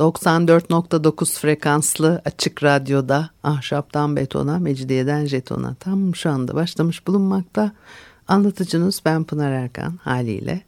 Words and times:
94.9 0.00 1.38
frekanslı 1.38 2.22
açık 2.24 2.62
radyoda 2.62 3.30
ahşaptan 3.42 4.16
betona, 4.16 4.58
mecidiyeden 4.58 5.26
jetona 5.26 5.74
tam 5.74 6.14
şu 6.14 6.30
anda 6.30 6.54
başlamış 6.54 7.06
bulunmakta. 7.06 7.72
Anlatıcınız 8.28 9.02
ben 9.04 9.24
Pınar 9.24 9.52
Erkan 9.52 9.98
haliyle. 10.02 10.62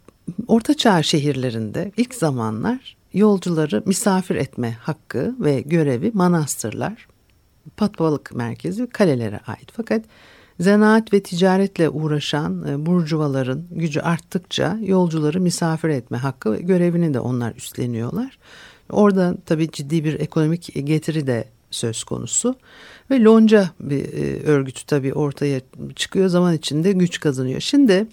Orta 0.47 0.75
Çağ 0.75 1.03
şehirlerinde 1.03 1.93
ilk 1.97 2.15
zamanlar 2.15 2.97
yolcuları 3.13 3.83
misafir 3.87 4.37
etme 4.37 4.77
hakkı 4.81 5.35
ve 5.41 5.61
görevi 5.61 6.11
manastırlar, 6.15 7.09
patvalık 7.77 8.35
merkezi 8.35 8.87
kalelere 8.87 9.41
ait. 9.47 9.73
Fakat 9.73 10.05
zanaat 10.61 11.13
ve 11.13 11.23
ticaretle 11.23 11.89
uğraşan 11.89 12.67
e, 12.69 12.87
burcuvaların 12.87 13.65
gücü 13.71 14.01
arttıkça 14.01 14.79
yolcuları 14.83 15.41
misafir 15.41 15.89
etme 15.89 16.19
hakkı 16.19 16.53
ve 16.53 16.61
görevini 16.61 17.15
de 17.15 17.21
onlar 17.21 17.55
üstleniyorlar. 17.57 18.39
Orada 18.91 19.37
tabii 19.47 19.71
ciddi 19.71 20.05
bir 20.05 20.21
ekonomik 20.21 20.87
getiri 20.87 21.27
de 21.27 21.45
söz 21.71 22.05
konusu 22.05 22.57
ve 23.11 23.23
lonca 23.23 23.71
bir 23.81 24.13
e, 24.13 24.43
örgütü 24.43 24.87
tabii 24.87 25.15
ortaya 25.15 25.61
çıkıyor 25.97 26.29
zaman 26.29 26.55
içinde 26.55 26.93
güç 26.93 27.21
kazanıyor. 27.21 27.61
Şimdi 27.61 28.07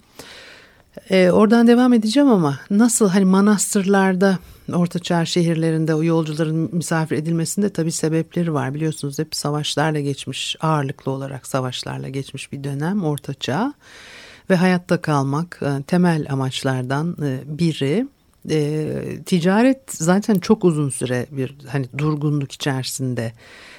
e, 1.10 1.30
oradan 1.30 1.66
devam 1.66 1.92
edeceğim 1.92 2.28
ama 2.28 2.58
nasıl 2.70 3.08
hani 3.08 3.24
manastırlarda 3.24 4.38
ortaçağ 4.72 5.24
şehirlerinde 5.24 5.94
o 5.94 6.02
yolcuların 6.02 6.70
misafir 6.72 7.16
edilmesinde 7.16 7.70
tabii 7.70 7.92
sebepleri 7.92 8.54
var. 8.54 8.74
Biliyorsunuz 8.74 9.18
hep 9.18 9.34
savaşlarla 9.34 10.00
geçmiş 10.00 10.56
ağırlıklı 10.60 11.12
olarak 11.12 11.46
savaşlarla 11.46 12.08
geçmiş 12.08 12.52
bir 12.52 12.64
dönem 12.64 13.04
ortaçağ 13.04 13.74
ve 14.50 14.56
hayatta 14.56 15.00
kalmak 15.00 15.60
e, 15.62 15.82
temel 15.82 16.26
amaçlardan 16.30 17.16
e, 17.22 17.58
biri. 17.58 18.06
E, 18.50 19.18
ticaret 19.26 19.78
zaten 19.88 20.34
çok 20.34 20.64
uzun 20.64 20.88
süre 20.88 21.26
bir 21.30 21.56
hani 21.68 21.86
durgunluk 21.98 22.52
içerisinde 22.52 23.32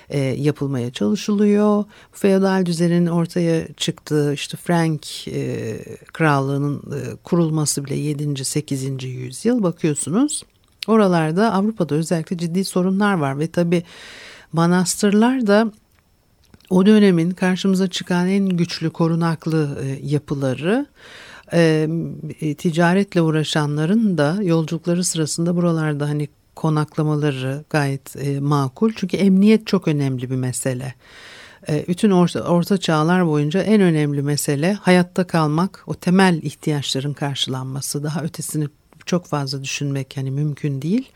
e, 0.10 0.20
yapılmaya 0.20 0.92
çalışılıyor. 0.92 1.84
Feodal 2.12 2.66
düzenin 2.66 3.08
ortaya 3.08 3.73
çıktığı 3.73 4.34
işte 4.34 4.58
Frank 4.58 5.28
e, 5.28 5.78
krallığının 6.14 6.78
e, 6.78 7.16
kurulması 7.23 7.86
bile 7.86 7.95
7. 7.95 8.45
8. 8.45 9.04
yüzyıl 9.04 9.64
bakıyorsunuz. 9.64 10.44
Oralarda 10.88 11.54
Avrupa'da 11.54 11.95
özellikle 11.95 12.38
ciddi 12.38 12.66
sorunlar 12.66 13.14
var 13.14 13.39
ve 13.39 13.48
tabi 13.48 13.83
manastırlar 14.54 15.48
da 15.48 15.72
o 16.70 16.86
dönemin 16.86 17.32
karşımıza 17.32 17.88
çıkan 17.88 18.27
en 18.27 18.50
güçlü 18.50 18.89
korunaklı 18.89 19.80
e, 19.83 20.08
yapıları 20.08 20.86
e, 21.53 21.87
ticaretle 22.58 23.21
uğraşanların 23.21 24.17
da 24.17 24.37
yolculukları 24.41 25.03
sırasında 25.03 25.55
buralarda 25.55 26.09
hani 26.09 26.27
konaklamaları 26.55 27.63
gayet 27.69 28.15
e, 28.15 28.39
makul. 28.39 28.91
Çünkü 28.95 29.17
emniyet 29.17 29.67
çok 29.67 29.87
önemli 29.87 30.30
bir 30.30 30.35
mesele. 30.35 30.93
E, 31.69 31.85
bütün 31.87 32.11
orta, 32.11 32.41
orta 32.41 32.77
çağlar 32.77 33.27
boyunca 33.27 33.61
en 33.61 33.81
önemli 33.81 34.21
mesele 34.21 34.73
hayatta 34.73 35.27
kalmak, 35.27 35.83
o 35.87 35.93
temel 35.93 36.39
ihtiyaçların 36.43 37.13
karşılanması. 37.13 38.03
Daha 38.03 38.23
ötesini 38.23 38.67
çok 39.05 39.25
fazla 39.25 39.64
düşünmek 39.64 40.17
hani 40.17 40.31
mümkün 40.31 40.81
değil. 40.81 41.09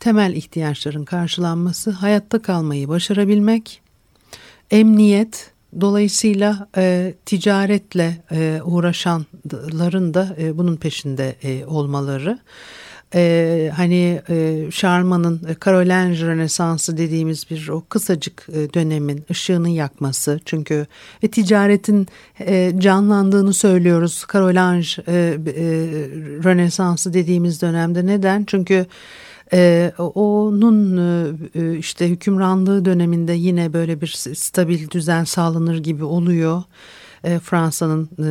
Temel 0.00 0.32
ihtiyaçların 0.32 1.04
karşılanması, 1.04 1.90
hayatta 1.90 2.42
kalmayı 2.42 2.88
başarabilmek, 2.88 3.80
emniyet, 4.70 5.50
Dolayısıyla 5.80 6.68
e, 6.76 7.14
ticaretle 7.26 8.16
e, 8.32 8.60
uğraşanların 8.64 10.14
da 10.14 10.36
e, 10.40 10.58
bunun 10.58 10.76
peşinde 10.76 11.36
e, 11.42 11.64
olmaları. 11.66 12.38
E, 13.14 13.72
hani 13.76 14.22
e, 14.28 14.66
Şarman'ın 14.70 15.40
e, 15.48 15.54
Karolinj 15.54 16.22
Rönesansı 16.22 16.96
dediğimiz 16.96 17.50
bir 17.50 17.68
o 17.68 17.84
kısacık 17.88 18.46
e, 18.48 18.74
dönemin 18.74 19.24
ışığını 19.30 19.68
yakması. 19.68 20.40
Çünkü 20.44 20.86
e, 21.22 21.28
ticaretin 21.28 22.06
e, 22.40 22.72
canlandığını 22.78 23.54
söylüyoruz. 23.54 24.24
Karolinj 24.24 24.98
e, 24.98 25.02
e, 25.02 25.14
Rönesansı 26.44 27.14
dediğimiz 27.14 27.62
dönemde 27.62 28.06
neden? 28.06 28.44
Çünkü 28.44 28.86
ee, 29.52 29.92
onun 29.98 30.96
e, 31.54 31.78
işte 31.78 32.08
hükümranlığı 32.08 32.84
döneminde 32.84 33.32
yine 33.32 33.72
böyle 33.72 34.00
bir 34.00 34.06
stabil 34.34 34.90
düzen 34.90 35.24
sağlanır 35.24 35.78
gibi 35.78 36.04
oluyor. 36.04 36.62
E, 37.24 37.38
Fransa'nın 37.38 38.08
e, 38.24 38.30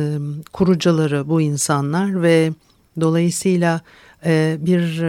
kurucuları 0.52 1.28
bu 1.28 1.40
insanlar 1.40 2.22
ve 2.22 2.52
dolayısıyla 3.00 3.80
e, 4.26 4.56
bir 4.60 5.02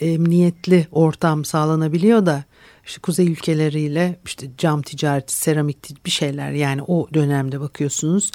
emniyetli 0.00 0.86
ortam 0.92 1.44
sağlanabiliyor 1.44 2.26
da 2.26 2.44
işte 2.86 3.00
kuzey 3.00 3.26
ülkeleriyle 3.26 4.18
işte 4.26 4.46
cam 4.58 4.82
ticareti, 4.82 5.36
seramik 5.36 6.06
bir 6.06 6.10
şeyler 6.10 6.50
yani 6.50 6.82
o 6.82 7.08
dönemde 7.14 7.60
bakıyorsunuz. 7.60 8.30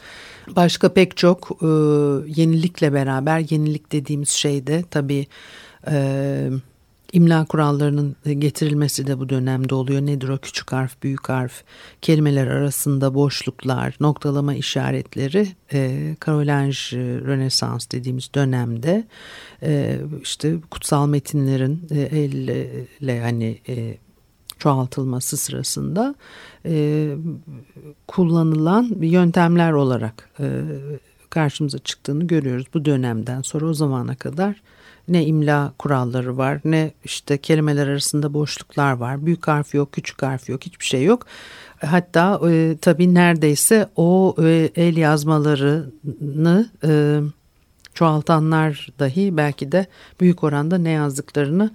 Başka 0.55 0.93
pek 0.93 1.17
çok 1.17 1.49
e, 1.61 1.65
yenilikle 2.41 2.93
beraber 2.93 3.39
yenilik 3.49 3.91
dediğimiz 3.91 4.29
şey 4.29 4.67
de 4.67 4.83
tabii 4.91 5.27
e, 5.91 6.49
İmla 7.13 7.45
kurallarının 7.45 8.15
getirilmesi 8.39 9.07
de 9.07 9.19
bu 9.19 9.29
dönemde 9.29 9.75
oluyor. 9.75 10.01
Nedir 10.01 10.29
o 10.29 10.37
küçük 10.37 10.71
harf, 10.71 11.03
büyük 11.03 11.29
harf, 11.29 11.63
kelimeler 12.01 12.47
arasında 12.47 13.13
boşluklar, 13.13 13.95
noktalama 13.99 14.55
işaretleri 14.55 15.47
e, 15.73 16.15
Karolinj 16.19 16.93
Rönesans 17.25 17.87
dediğimiz 17.91 18.33
dönemde 18.35 19.07
e, 19.63 19.99
işte 20.23 20.55
kutsal 20.71 21.07
metinlerin 21.07 21.87
e, 21.91 21.99
elle 22.01 23.21
hani 23.21 23.59
e, 23.69 23.97
çoğaltılması 24.59 25.37
sırasında 25.37 26.15
e, 26.65 27.09
kullanılan 28.07 28.95
yöntemler 29.01 29.71
olarak 29.71 30.29
e, 30.39 30.61
karşımıza 31.29 31.79
çıktığını 31.79 32.27
görüyoruz. 32.27 32.65
Bu 32.73 32.85
dönemden 32.85 33.41
sonra 33.41 33.65
o 33.65 33.73
zamana 33.73 34.15
kadar 34.15 34.61
ne 35.07 35.25
imla 35.25 35.73
kuralları 35.79 36.37
var 36.37 36.59
ne 36.65 36.91
işte 37.03 37.37
kelimeler 37.37 37.87
arasında 37.87 38.33
boşluklar 38.33 38.91
var. 38.91 39.25
Büyük 39.25 39.47
harf 39.47 39.73
yok, 39.73 39.91
küçük 39.91 40.21
harf 40.21 40.49
yok, 40.49 40.65
hiçbir 40.65 40.85
şey 40.85 41.03
yok. 41.03 41.25
Hatta 41.85 42.41
e, 42.49 42.77
tabii 42.81 43.13
neredeyse 43.13 43.89
o 43.95 44.35
e, 44.43 44.69
el 44.75 44.97
yazmalarını 44.97 46.69
e, 46.83 47.19
çoğaltanlar 47.93 48.87
dahi 48.99 49.37
belki 49.37 49.71
de 49.71 49.87
büyük 50.19 50.43
oranda 50.43 50.77
ne 50.77 50.89
yazdıklarını 50.89 51.71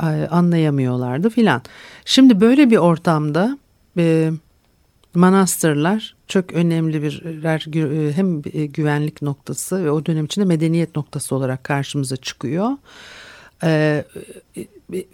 e, 0.00 0.06
anlayamıyorlardı 0.30 1.30
filan. 1.30 1.62
Şimdi 2.04 2.40
böyle 2.40 2.70
bir 2.70 2.76
ortamda 2.76 3.58
e, 3.98 4.30
manastırlar 5.14 6.14
çok 6.28 6.52
önemli 6.52 7.02
birer 7.02 7.66
e, 8.08 8.12
hem 8.12 8.42
e, 8.52 8.66
güvenlik 8.66 9.22
noktası 9.22 9.84
ve 9.84 9.90
o 9.90 10.06
dönem 10.06 10.24
içinde 10.24 10.44
medeniyet 10.44 10.96
noktası 10.96 11.34
olarak 11.34 11.64
karşımıza 11.64 12.16
çıkıyor. 12.16 12.70
Ee, 13.64 14.04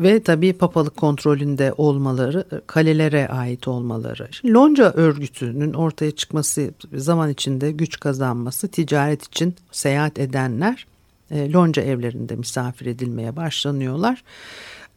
ve 0.01 0.23
tabii 0.23 0.53
papalık 0.53 0.97
kontrolünde 0.97 1.75
olmaları, 1.77 2.45
kalelere 2.67 3.29
ait 3.29 3.69
olmaları. 3.69 4.29
Şimdi 4.31 4.55
Lonca 4.55 4.93
örgütünün 4.93 5.73
ortaya 5.73 6.11
çıkması, 6.11 6.71
zaman 6.95 7.31
içinde 7.31 7.73
güç 7.73 8.01
kazanması, 8.01 8.69
ticaret 8.69 9.23
için 9.23 9.55
seyahat 9.73 10.19
edenler 10.19 10.87
e, 11.31 11.53
Lonca 11.53 11.83
evlerinde 11.83 12.37
misafir 12.37 12.87
edilmeye 12.87 13.37
başlanıyorlar. 13.37 14.25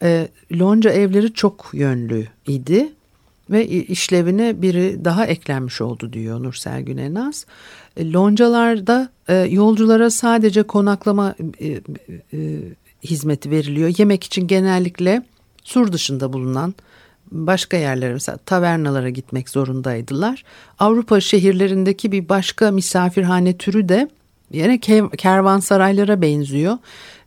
E, 0.01 0.27
Lonca 0.59 0.89
evleri 0.89 1.33
çok 1.33 1.69
yönlü 1.73 2.27
idi 2.47 2.89
ve 3.49 3.67
işlevine 3.67 4.61
biri 4.61 5.05
daha 5.05 5.25
eklenmiş 5.25 5.81
oldu 5.81 6.13
diyor 6.13 6.43
Nursel 6.43 6.81
Günenaz. 6.81 7.45
E, 7.97 8.11
loncalarda 8.11 9.09
e, 9.27 9.35
yolculara 9.35 10.09
sadece 10.09 10.63
konaklama 10.63 11.35
e, 11.61 11.79
hizmeti 13.03 13.51
veriliyor. 13.51 13.93
Yemek 13.97 14.23
için 14.23 14.47
genellikle 14.47 15.23
sur 15.63 15.91
dışında 15.91 16.33
bulunan 16.33 16.73
başka 17.31 17.77
yerlere 17.77 18.13
mesela 18.13 18.37
tavernalara 18.37 19.09
gitmek 19.09 19.49
zorundaydılar. 19.49 20.43
Avrupa 20.79 21.21
şehirlerindeki 21.21 22.11
bir 22.11 22.29
başka 22.29 22.71
misafirhane 22.71 23.57
türü 23.57 23.89
de 23.89 24.09
yine 24.51 24.79
kervansaraylara 25.17 26.21
benziyor. 26.21 26.77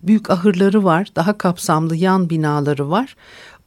Büyük 0.02 0.30
ahırları 0.30 0.84
var, 0.84 1.08
daha 1.16 1.38
kapsamlı 1.38 1.96
yan 1.96 2.30
binaları 2.30 2.90
var. 2.90 3.16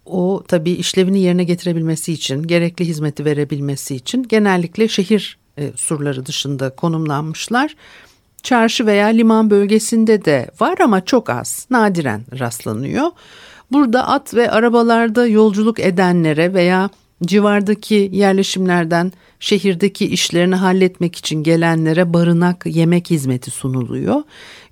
O 0.10 0.44
tabii 0.48 0.72
işlevini 0.72 1.20
yerine 1.20 1.44
getirebilmesi 1.44 2.14
için, 2.14 2.44
gerekli 2.44 2.86
hizmeti 2.86 3.26
verebilmesi 3.26 3.96
için 3.96 4.24
genellikle 4.24 4.88
şehir 4.88 5.38
e, 5.58 5.72
surları 5.76 6.26
dışında 6.26 6.70
konumlanmışlar. 6.70 7.76
Çarşı 8.44 8.86
veya 8.86 9.08
liman 9.08 9.50
bölgesinde 9.50 10.26
de 10.26 10.52
var 10.60 10.78
ama 10.84 11.06
çok 11.06 11.30
az, 11.30 11.68
nadiren 11.70 12.22
rastlanıyor. 12.40 13.08
Burada 13.72 14.08
at 14.08 14.34
ve 14.34 14.52
arabalarda 14.52 15.28
yolculuk 15.28 15.80
edenlere 15.80 16.54
veya 16.54 16.90
civardaki 17.24 18.10
yerleşimlerden 18.14 19.12
şehirdeki 19.40 20.06
işlerini 20.06 20.56
halletmek 20.56 21.16
için 21.16 21.44
gelenlere 21.44 22.14
barınak, 22.14 22.66
yemek 22.66 23.10
hizmeti 23.10 23.52
sunuluyor. 23.52 24.24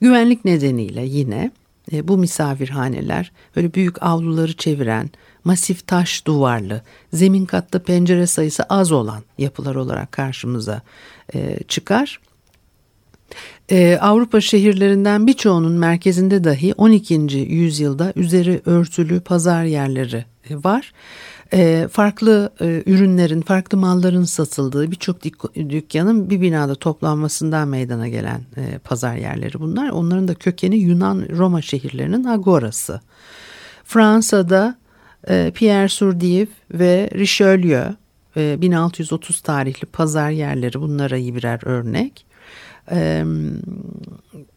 Güvenlik 0.02 0.46
nedeniyle 0.46 1.06
yine 1.06 1.52
e, 1.92 2.08
bu 2.08 2.18
misafirhaneler 2.18 3.32
böyle 3.56 3.74
büyük 3.74 4.04
avluları 4.04 4.54
çeviren, 4.54 5.10
masif 5.48 5.88
taş 5.88 6.26
duvarlı, 6.26 6.82
zemin 7.14 7.46
katta 7.46 7.80
pencere 7.80 8.28
sayısı 8.28 8.64
az 8.64 8.92
olan 8.92 9.24
yapılar 9.38 9.76
olarak 9.76 10.12
karşımıza 10.12 10.82
e, 11.34 11.60
çıkar. 11.68 12.20
Ee, 13.72 13.98
Avrupa 14.02 14.42
şehirlerinden 14.42 15.28
birçoğunun 15.28 15.72
merkezinde 15.72 16.44
dahi 16.44 16.74
12. 16.74 17.14
yüzyılda 17.38 18.14
üzeri 18.16 18.62
örtülü 18.66 19.20
pazar 19.20 19.64
yerleri 19.64 20.26
e, 20.50 20.56
var. 20.56 20.94
Ee, 21.54 21.88
farklı 21.92 22.54
e, 22.62 22.84
ürünlerin, 22.86 23.42
farklı 23.42 23.78
malların 23.78 24.24
satıldığı 24.24 24.92
birçok 24.92 25.24
dükkanın 25.56 26.30
bir 26.30 26.42
binada 26.42 26.76
toplanmasından 26.76 27.68
meydana 27.68 28.08
gelen 28.08 28.42
e, 28.58 28.78
pazar 28.78 29.16
yerleri 29.16 29.60
bunlar. 29.60 29.90
Onların 29.90 30.28
da 30.28 30.34
kökeni 30.34 30.78
Yunan-Roma 30.78 31.62
şehirlerinin 31.62 32.24
agorası. 32.24 33.02
Fransa'da 33.84 34.78
Pierre 35.54 35.90
Sourdiev 35.90 36.48
ve 36.72 37.10
Richelieu 37.14 37.96
1630 38.36 39.42
tarihli 39.42 39.86
pazar 39.86 40.30
yerleri 40.30 40.82
bunlara 40.82 41.18
birer 41.18 41.60
örnek 41.66 42.26
e, 42.92 43.26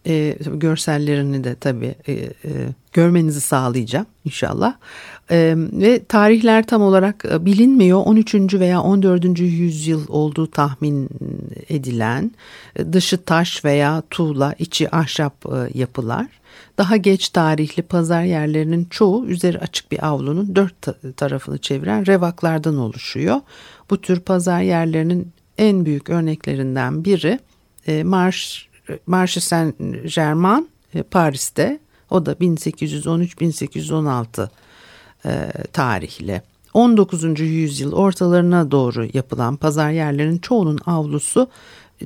e, 0.07 0.37
görsellerini 0.55 1.45
de 1.45 1.55
tabii 1.55 1.95
e, 2.09 2.13
e, 2.13 2.31
görmenizi 2.93 3.41
sağlayacağım 3.41 4.07
inşallah. 4.25 4.75
E, 5.31 5.55
ve 5.57 6.05
tarihler 6.05 6.67
tam 6.67 6.83
olarak 6.83 7.25
e, 7.25 7.45
bilinmiyor. 7.45 8.03
13. 8.05 8.35
veya 8.55 8.83
14. 8.83 9.41
yüzyıl 9.41 10.09
olduğu 10.09 10.47
tahmin 10.47 11.09
edilen 11.69 12.31
e, 12.77 12.93
dışı 12.93 13.19
taş 13.25 13.65
veya 13.65 14.03
tuğla, 14.11 14.55
içi 14.59 14.95
ahşap 14.97 15.47
e, 15.47 15.79
yapılar. 15.79 16.27
Daha 16.81 16.97
geç 16.97 17.29
tarihli 17.29 17.83
pazar 17.83 18.23
yerlerinin 18.23 18.85
çoğu 18.85 19.27
üzeri 19.27 19.59
açık 19.59 19.93
bir 19.93 20.07
avlunun 20.07 20.57
dört 20.57 20.87
tarafını 21.17 21.59
çeviren 21.59 22.07
revaklardan 22.07 22.79
oluşuyor. 22.79 23.41
Bu 23.91 24.01
tür 24.01 24.21
pazar 24.21 24.61
yerlerinin 24.61 25.33
en 25.59 25.85
büyük 25.85 26.11
örneklerinden 26.11 27.05
biri 27.05 27.39
e, 27.87 28.03
Marş, 28.03 28.69
Marşı 29.07 29.41
Saint 29.41 29.79
Germain 30.15 30.69
e, 30.95 31.03
Paris'te 31.03 31.81
o 32.11 32.27
da 32.27 32.33
1813-1816 32.33 34.49
e, 35.25 35.51
tarihli. 35.73 36.43
19. 36.75 37.41
yüzyıl 37.41 37.93
ortalarına 37.93 38.71
doğru 38.71 39.09
yapılan 39.13 39.57
pazar 39.57 39.91
yerlerinin 39.91 40.39
çoğunun 40.39 40.79
avlusu 40.87 41.49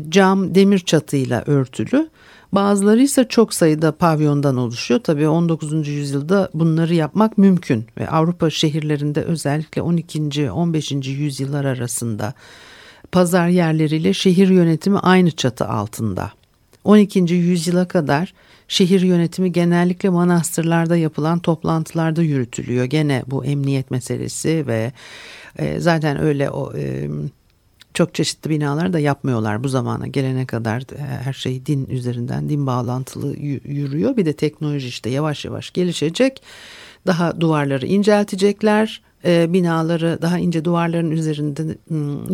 cam 0.08 0.54
demir 0.54 0.78
çatıyla 0.78 1.42
örtülü. 1.46 2.08
Bazıları 2.54 3.02
ise 3.02 3.24
çok 3.28 3.54
sayıda 3.54 3.92
pavyondan 3.92 4.56
oluşuyor. 4.56 5.00
Tabii 5.00 5.28
19. 5.28 5.88
yüzyılda 5.88 6.50
bunları 6.54 6.94
yapmak 6.94 7.38
mümkün 7.38 7.86
ve 7.98 8.08
Avrupa 8.08 8.50
şehirlerinde 8.50 9.22
özellikle 9.22 9.82
12. 9.82 10.50
15. 10.50 10.92
yüzyıllar 10.92 11.64
arasında 11.64 12.34
pazar 13.12 13.48
yerleriyle 13.48 14.12
şehir 14.12 14.48
yönetimi 14.48 14.98
aynı 14.98 15.30
çatı 15.30 15.68
altında. 15.68 16.32
12. 16.84 17.18
yüzyıla 17.34 17.88
kadar 17.88 18.34
şehir 18.68 19.00
yönetimi 19.00 19.52
genellikle 19.52 20.08
manastırlarda 20.08 20.96
yapılan 20.96 21.38
toplantılarda 21.38 22.22
yürütülüyor. 22.22 22.84
Gene 22.84 23.22
bu 23.26 23.44
emniyet 23.44 23.90
meselesi 23.90 24.66
ve 24.66 24.92
e, 25.58 25.80
zaten 25.80 26.20
öyle 26.20 26.50
o 26.50 26.76
e, 26.76 27.08
çok 27.94 28.14
çeşitli 28.14 28.50
binalar 28.50 28.92
da 28.92 28.98
yapmıyorlar 28.98 29.64
bu 29.64 29.68
zamana 29.68 30.06
gelene 30.06 30.46
kadar 30.46 30.80
e, 30.80 30.98
her 30.98 31.32
şey 31.32 31.66
din 31.66 31.86
üzerinden 31.86 32.48
din 32.48 32.66
bağlantılı 32.66 33.36
yürüyor. 33.64 34.16
Bir 34.16 34.26
de 34.26 34.32
teknoloji 34.32 34.88
işte 34.88 35.10
yavaş 35.10 35.44
yavaş 35.44 35.70
gelişecek. 35.70 36.42
Daha 37.06 37.40
duvarları 37.40 37.86
inceltecekler 37.86 39.02
e, 39.24 39.52
binaları 39.52 40.18
daha 40.22 40.38
ince 40.38 40.64
duvarların 40.64 41.10
üzerinde 41.10 41.78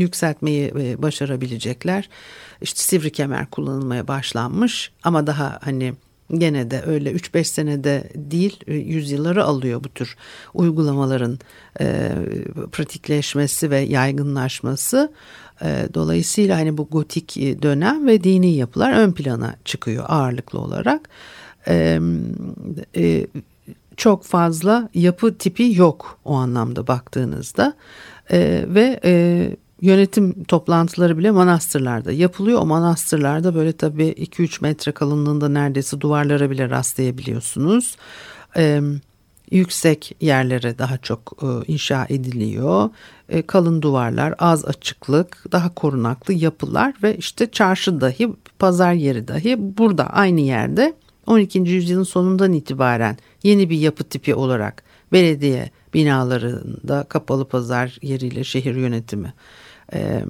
yükseltmeyi 0.01 0.73
e, 0.79 1.03
başarabilecekler. 1.03 2.09
İşte 2.61 2.81
sivri 2.81 3.13
kemer 3.13 3.47
kullanılmaya 3.47 4.09
başlanmış 4.09 4.93
ama 5.03 5.27
daha 5.27 5.59
hani 5.63 5.95
gene 6.39 6.71
de 6.71 6.83
öyle 6.87 7.13
3-5 7.13 7.45
senede 7.45 8.11
değil 8.15 8.61
yüzyılları 8.67 9.45
alıyor 9.45 9.85
bu 9.85 9.89
tür 9.89 10.17
uygulamaların 10.55 11.39
e, 11.81 12.13
pratikleşmesi 12.73 13.71
ve 13.71 13.79
yaygınlaşması. 13.79 15.13
E, 15.62 15.89
dolayısıyla 15.95 16.57
hani 16.57 16.79
bu 16.79 16.89
gotik 16.91 17.37
dönem 17.37 18.07
ve 18.07 18.25
dini 18.25 18.55
yapılar 18.55 18.93
ön 18.93 19.12
plana 19.12 19.55
çıkıyor 19.65 20.05
ağırlıklı 20.09 20.59
olarak. 20.59 21.09
E, 21.69 22.01
e, 22.97 23.27
çok 23.97 24.25
fazla 24.25 24.89
yapı 24.95 25.39
tipi 25.39 25.73
yok 25.77 26.19
o 26.25 26.35
anlamda 26.35 26.87
baktığınızda 26.87 27.75
e, 28.31 28.65
ve 28.69 29.01
e, 29.05 29.57
yönetim 29.81 30.45
toplantıları 30.45 31.19
bile 31.19 31.31
manastırlarda 31.31 32.13
yapılıyor. 32.13 32.61
O 32.61 32.67
manastırlarda 32.67 33.55
böyle 33.55 33.73
tabii 33.73 34.08
2-3 34.08 34.63
metre 34.63 34.93
kalınlığında 34.93 35.49
neredeyse 35.49 36.01
duvarlara 36.01 36.51
bile 36.51 36.70
rastlayabiliyorsunuz. 36.70 37.96
E, 38.56 38.81
yüksek 39.51 40.17
yerlere 40.21 40.79
daha 40.79 40.99
çok 40.99 41.43
e, 41.43 41.73
inşa 41.73 42.07
ediliyor. 42.09 42.91
E, 43.29 43.43
kalın 43.43 43.83
duvarlar, 43.83 44.35
az 44.39 44.65
açıklık, 44.65 45.45
daha 45.53 45.75
korunaklı 45.75 46.35
yapılar 46.35 46.95
ve 47.03 47.17
işte 47.17 47.51
çarşı 47.51 48.01
dahi, 48.01 48.29
pazar 48.59 48.93
yeri 48.93 49.29
dahi 49.29 49.57
burada 49.79 50.07
aynı 50.07 50.41
yerde 50.41 50.95
12. 51.27 51.59
yüzyılın 51.59 52.03
sonundan 52.03 52.53
itibaren 52.53 53.17
yeni 53.43 53.71
bir 53.71 53.79
yapı 53.79 54.05
tipi 54.05 54.35
olarak 54.35 54.83
belediye 55.13 55.71
binalarında 55.95 57.05
kapalı 57.09 57.49
pazar 57.49 57.99
yeriyle 58.03 58.45
şehir 58.45 58.75
yönetimi 58.75 59.35
e, 59.93 60.25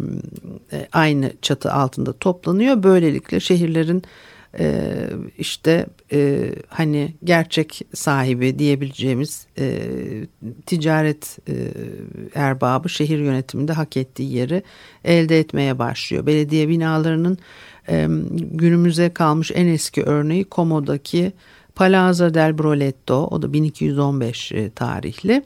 aynı 0.92 1.32
çatı 1.42 1.72
altında 1.72 2.12
toplanıyor. 2.12 2.82
Böylelikle 2.82 3.40
şehirlerin 3.40 4.02
e, 4.58 5.06
işte 5.38 5.86
e, 6.12 6.52
hani 6.68 7.14
gerçek 7.24 7.82
sahibi 7.94 8.58
diyebileceğimiz 8.58 9.46
e, 9.58 9.80
ticaret 10.66 11.38
e, 11.48 11.54
erbabı 12.34 12.88
şehir 12.88 13.18
yönetiminde 13.18 13.72
hak 13.72 13.96
ettiği 13.96 14.32
yeri 14.32 14.62
elde 15.04 15.38
etmeye 15.38 15.78
başlıyor. 15.78 16.26
Belediye 16.26 16.68
binalarının 16.68 17.38
e, 17.88 18.08
günümüze 18.50 19.10
kalmış 19.10 19.50
en 19.54 19.66
eski 19.66 20.02
örneği 20.02 20.46
Como'daki 20.50 21.32
Palazzo 21.74 22.34
del 22.34 22.58
Broletto 22.58 23.26
o 23.26 23.42
da 23.42 23.52
1215 23.52 24.52
e, 24.52 24.70
tarihli. 24.70 25.42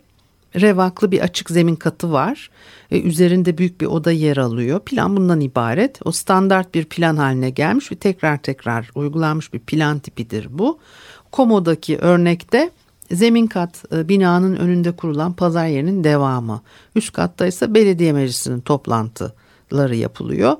Revaklı 0.60 1.10
bir 1.10 1.20
açık 1.20 1.50
zemin 1.50 1.76
katı 1.76 2.12
var. 2.12 2.50
E, 2.94 3.00
üzerinde 3.00 3.58
büyük 3.58 3.80
bir 3.80 3.86
oda 3.86 4.12
yer 4.12 4.36
alıyor. 4.36 4.80
Plan 4.80 5.16
bundan 5.16 5.40
ibaret. 5.40 6.00
O 6.04 6.12
standart 6.12 6.74
bir 6.74 6.84
plan 6.84 7.16
haline 7.16 7.50
gelmiş 7.50 7.92
ve 7.92 7.96
tekrar 7.96 8.42
tekrar 8.42 8.90
uygulanmış 8.94 9.52
bir 9.52 9.58
plan 9.58 9.98
tipidir 9.98 10.48
bu. 10.50 10.78
Komo'daki 11.32 11.98
örnekte 11.98 12.70
zemin 13.10 13.46
kat 13.46 13.84
e, 13.92 14.08
binanın 14.08 14.56
önünde 14.56 14.92
kurulan 14.92 15.32
pazar 15.32 15.66
yerinin 15.66 16.04
devamı. 16.04 16.60
Üst 16.96 17.12
katta 17.12 17.46
ise 17.46 17.74
belediye 17.74 18.12
meclisinin 18.12 18.60
toplantıları 18.60 19.96
yapılıyor. 19.96 20.56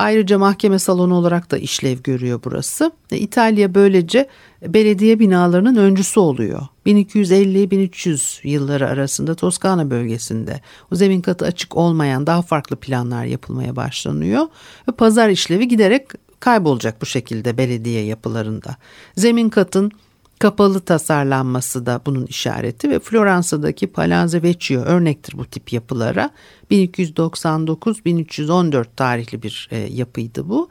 Ayrıca 0.00 0.38
mahkeme 0.38 0.78
salonu 0.78 1.14
olarak 1.14 1.50
da 1.50 1.58
işlev 1.58 1.98
görüyor 1.98 2.40
burası. 2.44 2.92
E, 3.10 3.16
İtalya 3.18 3.74
böylece 3.74 4.28
belediye 4.62 5.18
binalarının 5.18 5.76
öncüsü 5.76 6.20
oluyor. 6.20 6.62
1250-1300 6.86 8.48
yılları 8.48 8.88
arasında 8.88 9.34
Toskana 9.34 9.90
bölgesinde 9.90 10.60
o 10.90 10.94
zemin 10.96 11.20
katı 11.20 11.44
açık 11.44 11.76
olmayan 11.76 12.26
daha 12.26 12.42
farklı 12.42 12.76
planlar 12.76 13.24
yapılmaya 13.24 13.76
başlanıyor. 13.76 14.46
Ve 14.88 14.92
pazar 14.92 15.28
işlevi 15.28 15.68
giderek 15.68 16.08
kaybolacak 16.40 17.02
bu 17.02 17.06
şekilde 17.06 17.58
belediye 17.58 18.04
yapılarında. 18.04 18.76
Zemin 19.16 19.48
katın 19.48 19.92
Kapalı 20.40 20.80
tasarlanması 20.80 21.86
da 21.86 22.00
bunun 22.06 22.26
işareti 22.26 22.90
ve 22.90 22.98
Floransa'daki 22.98 23.86
Palazzo 23.86 24.42
Vecchio 24.42 24.80
örnektir 24.80 25.38
bu 25.38 25.44
tip 25.44 25.72
yapılara. 25.72 26.30
1299-1314 26.70 28.84
tarihli 28.96 29.42
bir 29.42 29.68
e, 29.70 29.78
yapıydı 29.78 30.48
bu. 30.48 30.68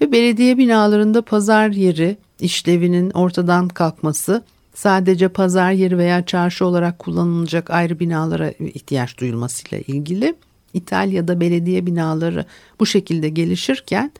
Ve 0.00 0.12
belediye 0.12 0.58
binalarında 0.58 1.22
pazar 1.22 1.70
yeri 1.70 2.16
işlevinin 2.40 3.10
ortadan 3.10 3.68
kalkması 3.68 4.44
sadece 4.74 5.28
pazar 5.28 5.72
yeri 5.72 5.98
veya 5.98 6.26
çarşı 6.26 6.66
olarak 6.66 6.98
kullanılacak 6.98 7.70
ayrı 7.70 8.00
binalara 8.00 8.50
ihtiyaç 8.50 9.18
duyulmasıyla 9.18 9.78
ilgili. 9.78 10.34
İtalya'da 10.74 11.40
belediye 11.40 11.86
binaları 11.86 12.44
bu 12.80 12.86
şekilde 12.86 13.28
gelişirken 13.28 14.12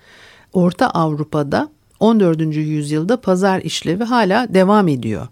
Orta 0.53 0.91
Avrupa'da 0.91 1.69
14. 2.01 2.41
yüzyılda 2.57 3.21
pazar 3.21 3.61
işlevi 3.61 4.05
hala 4.05 4.55
devam 4.55 4.89
ediyor. 4.89 5.29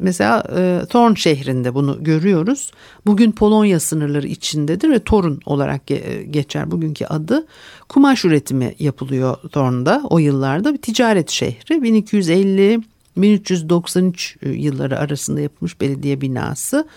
Mesela 0.00 0.44
e, 0.56 0.86
Thorn 0.86 1.14
şehrinde 1.14 1.74
bunu 1.74 2.04
görüyoruz. 2.04 2.70
Bugün 3.06 3.32
Polonya 3.32 3.80
sınırları 3.80 4.26
içindedir 4.26 4.90
ve 4.90 4.98
Torun 4.98 5.40
olarak 5.46 5.82
geçer 6.30 6.70
bugünkü 6.70 7.04
adı. 7.04 7.46
Kumaş 7.88 8.24
üretimi 8.24 8.74
yapılıyor 8.78 9.36
Thorn'da 9.52 10.02
o 10.10 10.18
yıllarda 10.18 10.72
bir 10.72 10.78
ticaret 10.78 11.30
şehri. 11.30 11.82
1250 11.82 12.80
1393 13.16 14.36
e, 14.42 14.48
yılları 14.48 14.98
arasında 14.98 15.40
yapılmış 15.40 15.80
belediye 15.80 16.20
binası. 16.20 16.88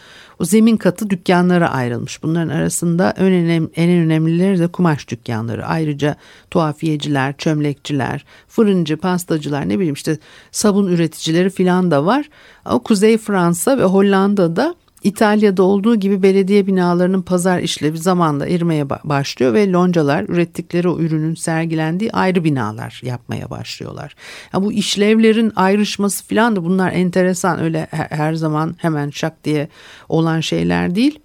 Zemin 0.43 0.77
katı 0.77 1.09
dükkanlara 1.09 1.71
ayrılmış. 1.71 2.23
Bunların 2.23 2.49
arasında 2.49 3.13
en, 3.17 3.25
önemli, 3.25 3.69
en 3.75 3.89
önemlileri 3.89 4.59
de 4.59 4.67
kumaş 4.67 5.09
dükkanları. 5.09 5.65
Ayrıca 5.65 6.15
tuhafiyeciler, 6.51 7.37
çömlekçiler, 7.37 8.25
fırıncı, 8.47 8.97
pastacılar 8.97 9.69
ne 9.69 9.75
bileyim 9.75 9.93
işte 9.93 10.17
sabun 10.51 10.87
üreticileri 10.87 11.49
filan 11.49 11.91
da 11.91 12.05
var. 12.05 12.29
O 12.71 12.83
Kuzey 12.83 13.17
Fransa 13.17 13.77
ve 13.77 13.83
Hollanda'da 13.83 14.75
İtalya'da 15.03 15.63
olduğu 15.63 15.95
gibi 15.95 16.23
belediye 16.23 16.67
binalarının 16.67 17.21
pazar 17.21 17.59
işlevi 17.59 17.97
zamanla 17.97 18.47
erimeye 18.47 18.89
başlıyor 18.89 19.53
ve 19.53 19.71
loncalar 19.71 20.23
ürettikleri 20.23 20.89
o 20.89 20.99
ürünün 20.99 21.35
sergilendiği 21.35 22.11
ayrı 22.11 22.43
binalar 22.43 23.01
yapmaya 23.03 23.49
başlıyorlar. 23.49 24.15
Ya 24.53 24.63
bu 24.63 24.73
işlevlerin 24.73 25.51
ayrışması 25.55 26.27
falan 26.27 26.55
da 26.55 26.63
bunlar 26.63 26.91
enteresan 26.91 27.59
öyle 27.59 27.87
her 27.91 28.33
zaman 28.33 28.75
hemen 28.77 29.09
şak 29.09 29.43
diye 29.43 29.67
olan 30.09 30.39
şeyler 30.39 30.95
değil. 30.95 31.19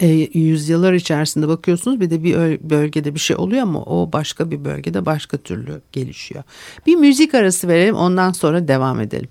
E, 0.00 0.06
yüzyıllar 0.38 0.92
içerisinde 0.92 1.48
bakıyorsunuz 1.48 2.00
bir 2.00 2.10
de 2.10 2.24
bir 2.24 2.34
bölgede 2.70 3.14
bir 3.14 3.20
şey 3.20 3.36
oluyor 3.36 3.62
ama 3.62 3.82
o 3.82 4.12
başka 4.12 4.50
bir 4.50 4.64
bölgede 4.64 5.06
başka 5.06 5.36
türlü 5.36 5.80
gelişiyor. 5.92 6.44
Bir 6.86 6.96
müzik 6.96 7.34
arası 7.34 7.68
verelim 7.68 7.94
ondan 7.94 8.32
sonra 8.32 8.68
devam 8.68 9.00
edelim. 9.00 9.28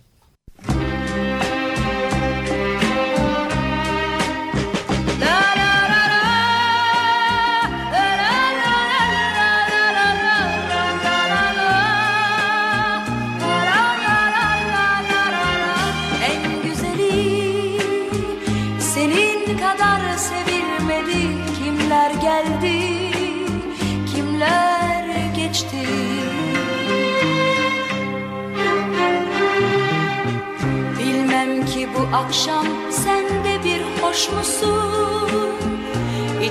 Akşam 32.14 32.66
sen 32.92 33.24
de 33.24 33.64
bir 33.64 33.82
hoş 34.02 34.32
musun? 34.32 35.54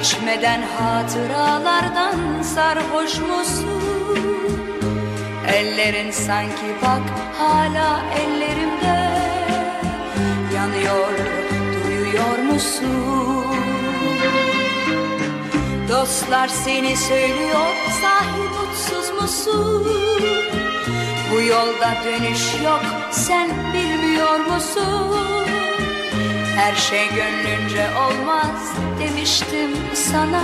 İçmeden 0.01 0.63
hatıralardan 0.63 2.43
sarhoş 2.43 3.19
musun? 3.19 3.83
Ellerin 5.49 6.11
sanki 6.11 6.67
bak 6.83 7.03
hala 7.39 8.03
ellerimde 8.19 9.11
Yanıyor 10.55 11.09
duyuyor 11.85 12.39
musun? 12.39 13.47
Dostlar 15.89 16.49
seni 16.49 16.97
söylüyor 16.97 17.75
sahi 18.03 18.41
mutsuz 18.41 19.23
musun? 19.23 19.87
Bu 21.33 21.41
yolda 21.41 21.95
dönüş 22.05 22.63
yok 22.65 22.83
sen 23.11 23.51
bilmiyor 24.15 24.41
musun? 24.41 25.47
Her 26.57 26.75
şey 26.75 27.09
gönlünce 27.09 27.87
olmaz 27.97 28.73
demiştim 29.01 29.71
sana. 29.95 30.43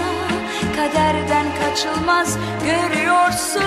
Kaderden 0.77 1.47
kaçılmaz 1.61 2.39
görüyorsun. 2.65 3.63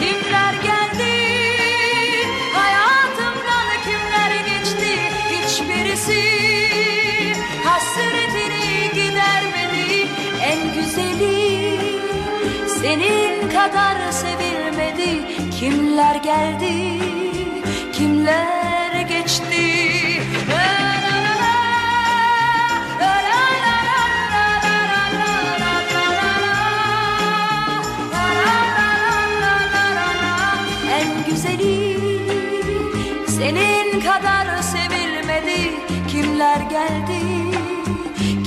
Kimler 0.00 0.60
Kimler 15.60 16.14
geldi 16.14 17.00
kimler 17.92 19.00
geçti 19.00 20.22
En 30.92 31.24
güzeli 31.30 31.96
senin 33.28 34.00
kadar 34.00 34.62
sevilmedi 34.62 35.74
Kimler 36.08 36.60
geldi 36.60 37.20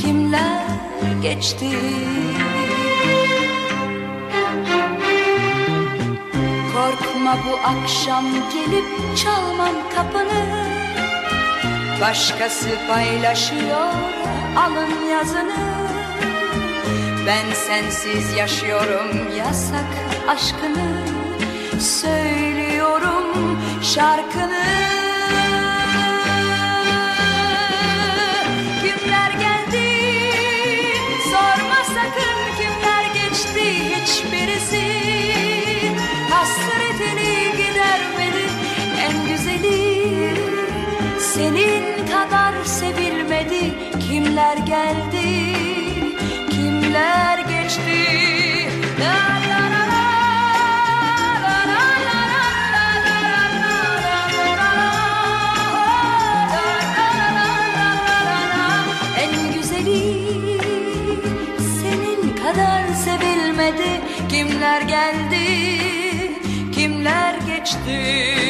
kimler 0.01 1.21
geçti 1.21 1.69
Bu 7.33 7.57
akşam 7.67 8.25
gelip 8.53 9.17
çalmam 9.17 9.75
kapını. 9.95 10.45
Başkası 12.01 12.69
paylaşıyor 12.87 13.93
alın 14.57 15.09
yazını. 15.09 15.55
Ben 17.27 17.53
sensiz 17.53 18.33
yaşıyorum 18.37 19.37
yasak 19.37 19.93
aşkını. 20.27 20.87
Söylüyorum 21.79 23.59
şarkını 23.81 24.62
geldi 44.73 45.31
kimler 46.51 47.37
geçti 47.39 48.01
la 48.99 49.15
la 49.49 49.61
la 49.73 49.83
kimler 64.29 64.81
geldi 64.81 65.47
kimler 66.71 67.35
geçti 67.47 68.42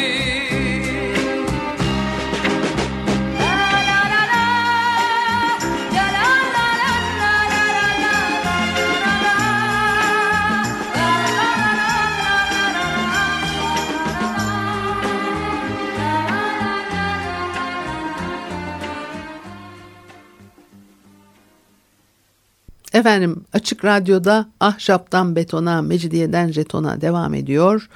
Efendim 22.94 23.46
Açık 23.54 23.86
Radyo'da 23.86 24.50
Ahşaptan 24.60 25.36
Betona, 25.36 25.82
Mecidiyeden 25.82 26.52
Jeton'a 26.52 27.02
devam 27.02 27.34
ediyor. 27.34 27.90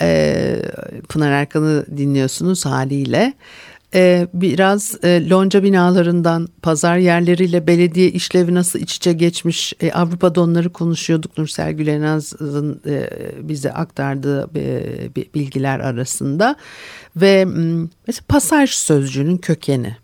E, 0.00 0.62
Pınar 1.08 1.30
Erkan'ı 1.30 1.86
dinliyorsunuz 1.96 2.66
haliyle. 2.66 3.32
E, 3.94 4.28
biraz 4.34 5.04
e, 5.04 5.28
lonca 5.28 5.62
binalarından 5.62 6.48
pazar 6.62 6.96
yerleriyle 6.96 7.66
belediye 7.66 8.08
işlevi 8.08 8.54
nasıl 8.54 8.78
iç 8.78 8.96
içe 8.96 9.12
geçmiş 9.12 9.72
e, 9.80 9.92
Avrupa'da 9.92 10.40
onları 10.40 10.72
konuşuyorduk. 10.72 11.38
Nursel 11.38 11.72
Gülenaz'ın 11.72 12.80
e, 12.86 13.10
bize 13.48 13.72
aktardığı 13.72 14.50
e, 14.56 14.84
bilgiler 15.34 15.80
arasında 15.80 16.56
ve 17.16 17.44
mesela 18.06 18.24
pasaj 18.28 18.70
sözcüğünün 18.70 19.36
kökeni 19.36 19.96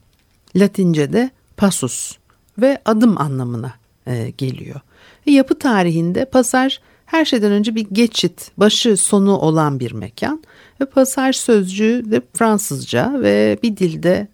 Latince'de 0.56 1.30
pasus 1.56 2.16
ve 2.58 2.78
adım 2.84 3.18
anlamına 3.18 3.79
e, 4.06 4.30
geliyor. 4.30 4.80
Ve 5.26 5.30
yapı 5.30 5.58
tarihinde 5.58 6.24
pasaj 6.24 6.78
her 7.06 7.24
şeyden 7.24 7.52
önce 7.52 7.74
bir 7.74 7.86
geçit, 7.92 8.50
başı 8.56 8.96
sonu 8.96 9.36
olan 9.36 9.80
bir 9.80 9.92
mekan 9.92 10.42
ve 10.80 10.84
pasaj 10.84 11.36
sözcüğü 11.36 12.10
de 12.10 12.22
Fransızca 12.34 13.22
ve 13.22 13.58
bir 13.62 13.76
dilde 13.76 14.28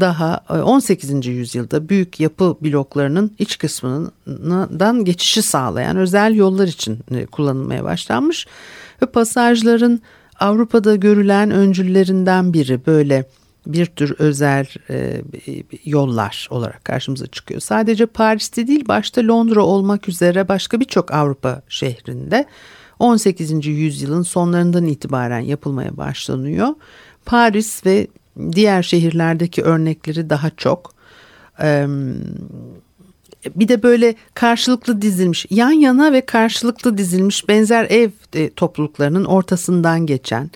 daha 0.00 0.44
18. 0.64 1.10
E, 1.10 1.30
yüzyılda 1.30 1.88
büyük 1.88 2.20
yapı 2.20 2.56
bloklarının 2.60 3.34
iç 3.38 3.58
kısmından 3.58 5.04
geçişi 5.04 5.42
sağlayan 5.42 5.96
özel 5.96 6.34
yollar 6.34 6.66
için 6.68 6.98
e, 7.10 7.26
kullanılmaya 7.26 7.84
başlanmış 7.84 8.46
ve 9.02 9.06
pasajların 9.06 10.00
Avrupa'da 10.40 10.96
görülen 10.96 11.50
öncüllerinden 11.50 12.52
biri 12.52 12.86
böyle 12.86 13.24
bir 13.68 13.86
tür 13.86 14.14
özel 14.18 14.66
e, 14.90 15.22
yollar 15.84 16.48
olarak 16.50 16.84
karşımıza 16.84 17.26
çıkıyor. 17.26 17.60
Sadece 17.60 18.06
Paris'te 18.06 18.66
değil 18.66 18.88
başta 18.88 19.26
Londra 19.26 19.62
olmak 19.64 20.08
üzere 20.08 20.48
başka 20.48 20.80
birçok 20.80 21.14
Avrupa 21.14 21.62
şehrinde 21.68 22.46
18. 22.98 23.66
yüzyılın 23.66 24.22
sonlarından 24.22 24.86
itibaren 24.86 25.40
yapılmaya 25.40 25.96
başlanıyor. 25.96 26.68
Paris 27.24 27.86
ve 27.86 28.06
diğer 28.52 28.82
şehirlerdeki 28.82 29.62
örnekleri 29.62 30.30
daha 30.30 30.50
çok. 30.50 30.94
Bir 33.56 33.68
de 33.68 33.82
böyle 33.82 34.14
karşılıklı 34.34 35.02
dizilmiş, 35.02 35.46
yan 35.50 35.70
yana 35.70 36.12
ve 36.12 36.20
karşılıklı 36.20 36.98
dizilmiş 36.98 37.48
benzer 37.48 37.86
ev 37.90 38.10
e, 38.34 38.50
topluluklarının 38.50 39.24
ortasından 39.24 40.06
geçen 40.06 40.50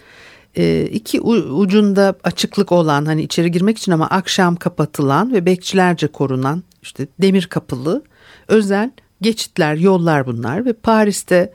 iki 0.92 1.20
ucunda 1.20 2.14
açıklık 2.24 2.72
olan 2.72 3.06
hani 3.06 3.22
içeri 3.22 3.50
girmek 3.50 3.78
için 3.78 3.92
ama 3.92 4.06
akşam 4.06 4.56
kapatılan 4.56 5.32
ve 5.32 5.46
bekçilerce 5.46 6.06
korunan 6.06 6.62
işte 6.82 7.06
demir 7.20 7.46
kapılı 7.46 8.02
özel 8.48 8.90
geçitler 9.20 9.74
yollar 9.74 10.26
bunlar 10.26 10.64
ve 10.64 10.72
Paris'te 10.72 11.52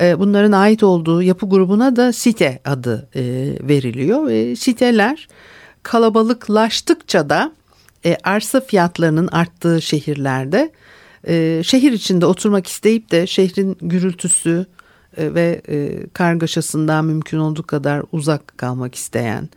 e, 0.00 0.18
bunların 0.18 0.52
ait 0.52 0.82
olduğu 0.82 1.22
yapı 1.22 1.48
grubuna 1.48 1.96
da 1.96 2.12
site 2.12 2.60
adı 2.64 3.08
e, 3.14 3.22
veriliyor 3.68 4.26
ve 4.26 4.56
siteler 4.56 5.28
kalabalıklaştıkça 5.82 7.30
da 7.30 7.52
e, 8.04 8.16
arsa 8.24 8.60
fiyatlarının 8.60 9.28
arttığı 9.32 9.82
şehirlerde 9.82 10.72
e, 11.28 11.62
şehir 11.64 11.92
içinde 11.92 12.26
oturmak 12.26 12.66
isteyip 12.66 13.10
de 13.10 13.26
şehrin 13.26 13.78
gürültüsü 13.80 14.66
e, 14.70 14.75
ve 15.18 15.62
e, 15.68 16.06
kargaşasından 16.12 17.04
mümkün 17.04 17.38
olduğu 17.38 17.62
kadar 17.62 18.02
uzak 18.12 18.58
kalmak 18.58 18.94
isteyen 18.94 19.48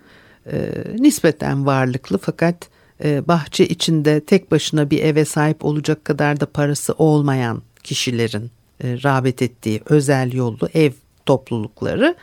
e, 0.52 0.74
nispeten 1.00 1.66
varlıklı 1.66 2.18
fakat 2.18 2.70
e, 3.04 3.28
bahçe 3.28 3.68
içinde 3.68 4.20
tek 4.20 4.52
başına 4.52 4.90
bir 4.90 5.04
eve 5.04 5.26
sahip 5.26 5.66
olacak 5.66 6.06
kadar 6.06 6.40
da 6.40 6.46
parası 6.46 6.94
olmayan 6.94 7.62
kişilerin 7.84 8.52
e, 8.84 9.04
rağbet 9.04 9.42
ettiği 9.42 9.82
özel 9.86 10.34
yollu 10.34 10.70
ev 10.74 10.92
toplulukları. 11.26 12.16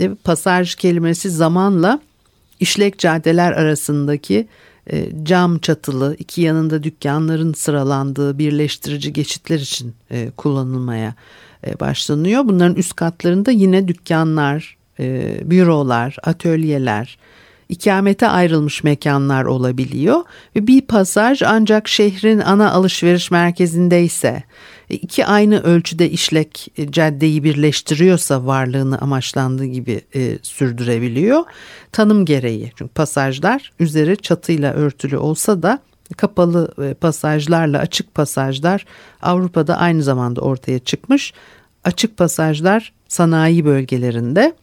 E, 0.00 0.14
pasaj 0.14 0.74
kelimesi 0.74 1.30
zamanla 1.30 2.00
işlek 2.60 2.98
caddeler 2.98 3.52
arasındaki 3.52 4.48
e, 4.92 5.08
cam 5.22 5.58
çatılı 5.58 6.16
iki 6.18 6.40
yanında 6.42 6.82
dükkanların 6.82 7.52
sıralandığı 7.52 8.38
birleştirici 8.38 9.12
geçitler 9.12 9.60
için 9.60 9.94
e, 10.10 10.30
kullanılmaya 10.36 11.14
e, 11.66 11.80
başlanıyor. 11.80 12.42
Bunların 12.44 12.76
üst 12.76 12.96
katlarında 12.96 13.50
yine 13.50 13.88
dükkanlar, 13.88 14.76
bürolar, 15.44 16.16
atölyeler, 16.22 17.18
ikamete 17.74 18.28
ayrılmış 18.28 18.84
mekanlar 18.84 19.44
olabiliyor 19.44 20.22
ve 20.56 20.66
bir 20.66 20.80
pasaj 20.80 21.42
ancak 21.42 21.88
şehrin 21.88 22.38
ana 22.38 22.70
alışveriş 22.70 23.30
merkezindeyse 23.30 24.42
e, 24.90 24.94
iki 24.94 25.26
aynı 25.26 25.62
ölçüde 25.62 26.10
işlek 26.10 26.68
caddeyi 26.90 27.44
birleştiriyorsa 27.44 28.46
varlığını 28.46 28.98
amaçlandığı 28.98 29.64
gibi 29.64 30.00
e, 30.14 30.38
sürdürebiliyor. 30.42 31.44
Tanım 31.92 32.24
gereği 32.24 32.72
çünkü 32.76 32.92
pasajlar 32.92 33.72
üzeri 33.80 34.16
çatıyla 34.16 34.72
örtülü 34.72 35.16
olsa 35.16 35.62
da 35.62 35.78
kapalı 36.16 36.94
pasajlarla 37.00 37.78
açık 37.78 38.14
pasajlar 38.14 38.86
Avrupa'da 39.22 39.76
aynı 39.76 40.02
zamanda 40.02 40.40
ortaya 40.40 40.78
çıkmış. 40.78 41.32
Açık 41.84 42.16
pasajlar 42.16 42.92
sanayi 43.08 43.64
bölgelerinde 43.64 44.54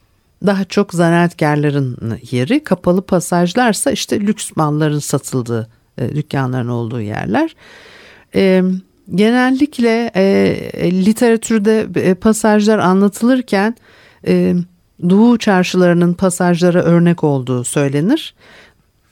daha 0.46 0.64
çok 0.64 0.94
zanaatkarların 0.94 2.18
yeri, 2.30 2.64
kapalı 2.64 3.02
pasajlarsa 3.02 3.90
işte 3.90 4.20
lüks 4.20 4.56
malların 4.56 4.98
satıldığı 4.98 5.70
e, 5.98 6.14
dükkanların 6.16 6.68
olduğu 6.68 7.00
yerler. 7.00 7.56
E, 8.34 8.62
genellikle 9.14 10.10
e, 10.16 11.04
literatürde 11.04 11.86
e, 11.94 12.14
pasajlar 12.14 12.78
anlatılırken 12.78 13.76
e, 14.26 14.54
Doğu 15.08 15.38
çarşılarının 15.38 16.14
pasajlara 16.14 16.82
örnek 16.82 17.24
olduğu 17.24 17.64
söylenir 17.64 18.34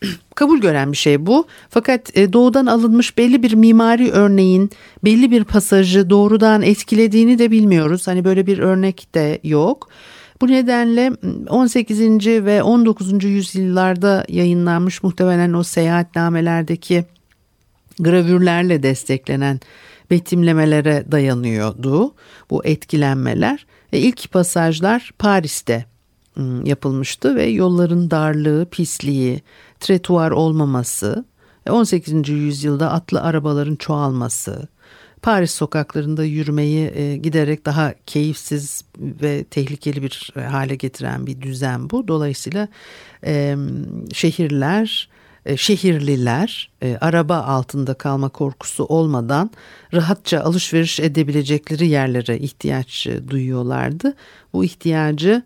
kabul 0.34 0.58
gören 0.58 0.92
bir 0.92 0.96
şey 0.96 1.26
bu. 1.26 1.46
Fakat 1.70 2.14
doğudan 2.14 2.66
alınmış 2.66 3.18
belli 3.18 3.42
bir 3.42 3.54
mimari 3.54 4.10
örneğin 4.10 4.70
belli 5.04 5.30
bir 5.30 5.44
pasajı 5.44 6.10
doğrudan 6.10 6.62
etkilediğini 6.62 7.38
de 7.38 7.50
bilmiyoruz. 7.50 8.06
Hani 8.06 8.24
böyle 8.24 8.46
bir 8.46 8.58
örnek 8.58 9.14
de 9.14 9.40
yok. 9.44 9.88
Bu 10.40 10.48
nedenle 10.48 11.12
18. 11.48 12.00
ve 12.26 12.62
19. 12.62 13.24
yüzyıllarda 13.24 14.24
yayınlanmış 14.29 15.03
muhtemelen 15.03 15.53
o 15.53 15.62
seyahatnamelerdeki 15.62 17.05
gravürlerle 17.98 18.83
desteklenen 18.83 19.61
betimlemelere 20.11 21.05
dayanıyordu 21.12 22.14
bu 22.50 22.64
etkilenmeler. 22.64 23.66
E 23.92 23.98
ilk 23.98 24.33
pasajlar 24.33 25.11
Paris'te 25.18 25.85
yapılmıştı 26.64 27.37
ve 27.37 27.46
yolların 27.46 28.11
darlığı, 28.11 28.66
pisliği, 28.70 29.42
tretuar 29.81 30.31
olmaması, 30.31 31.24
18. 31.70 32.29
yüzyılda 32.29 32.90
atlı 32.90 33.22
arabaların 33.22 33.76
çoğalması, 33.76 34.68
Paris 35.22 35.50
sokaklarında 35.50 36.24
yürümeyi 36.24 36.90
e, 36.94 37.16
giderek 37.16 37.66
daha 37.66 37.94
keyifsiz 38.06 38.85
ve 38.98 39.44
tehlikeli 39.44 40.02
bir 40.02 40.33
e, 40.37 40.40
hale 40.40 40.74
getiren 40.74 41.26
bir 41.26 41.40
düzen 41.40 41.90
bu. 41.90 42.09
Dolayısıyla 42.09 42.68
e, 43.24 43.56
şehirler, 44.12 45.09
e, 45.46 45.56
şehirliler 45.56 46.70
e, 46.83 46.98
araba 47.00 47.37
altında 47.37 47.94
kalma 47.94 48.28
korkusu 48.28 48.85
olmadan 48.85 49.50
rahatça 49.94 50.40
alışveriş 50.40 51.00
edebilecekleri 51.00 51.88
yerlere 51.88 52.38
ihtiyaç 52.38 53.06
e, 53.06 53.28
duyuyorlardı. 53.28 54.14
Bu 54.52 54.64
ihtiyacı 54.64 55.42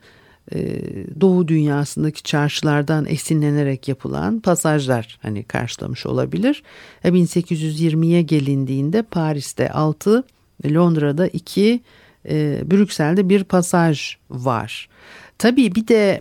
Doğu 1.20 1.48
dünyasındaki 1.48 2.22
çarşılardan 2.22 3.06
esinlenerek 3.06 3.88
yapılan 3.88 4.40
pasajlar 4.40 5.18
hani 5.22 5.44
karşılamış 5.44 6.06
olabilir. 6.06 6.62
1820'ye 7.04 8.22
gelindiğinde 8.22 9.02
Paris'te 9.02 9.70
6, 9.70 10.24
Londra'da 10.64 11.26
2, 11.26 11.80
e, 12.28 12.62
Brüksel'de 12.70 13.28
bir 13.28 13.44
pasaj 13.44 14.16
var. 14.30 14.88
Tabii 15.38 15.74
bir 15.74 15.88
de 15.88 16.20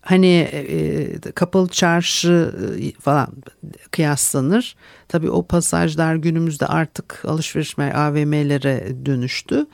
hani 0.00 0.48
e, 0.52 1.20
kapalı 1.34 1.68
çarşı 1.68 2.54
falan 3.00 3.28
kıyaslanır. 3.90 4.76
Tabii 5.08 5.30
o 5.30 5.46
pasajlar 5.46 6.14
günümüzde 6.14 6.66
artık 6.66 7.24
alışveriş 7.24 7.78
AVM'lere 7.78 9.06
dönüştü 9.06 9.66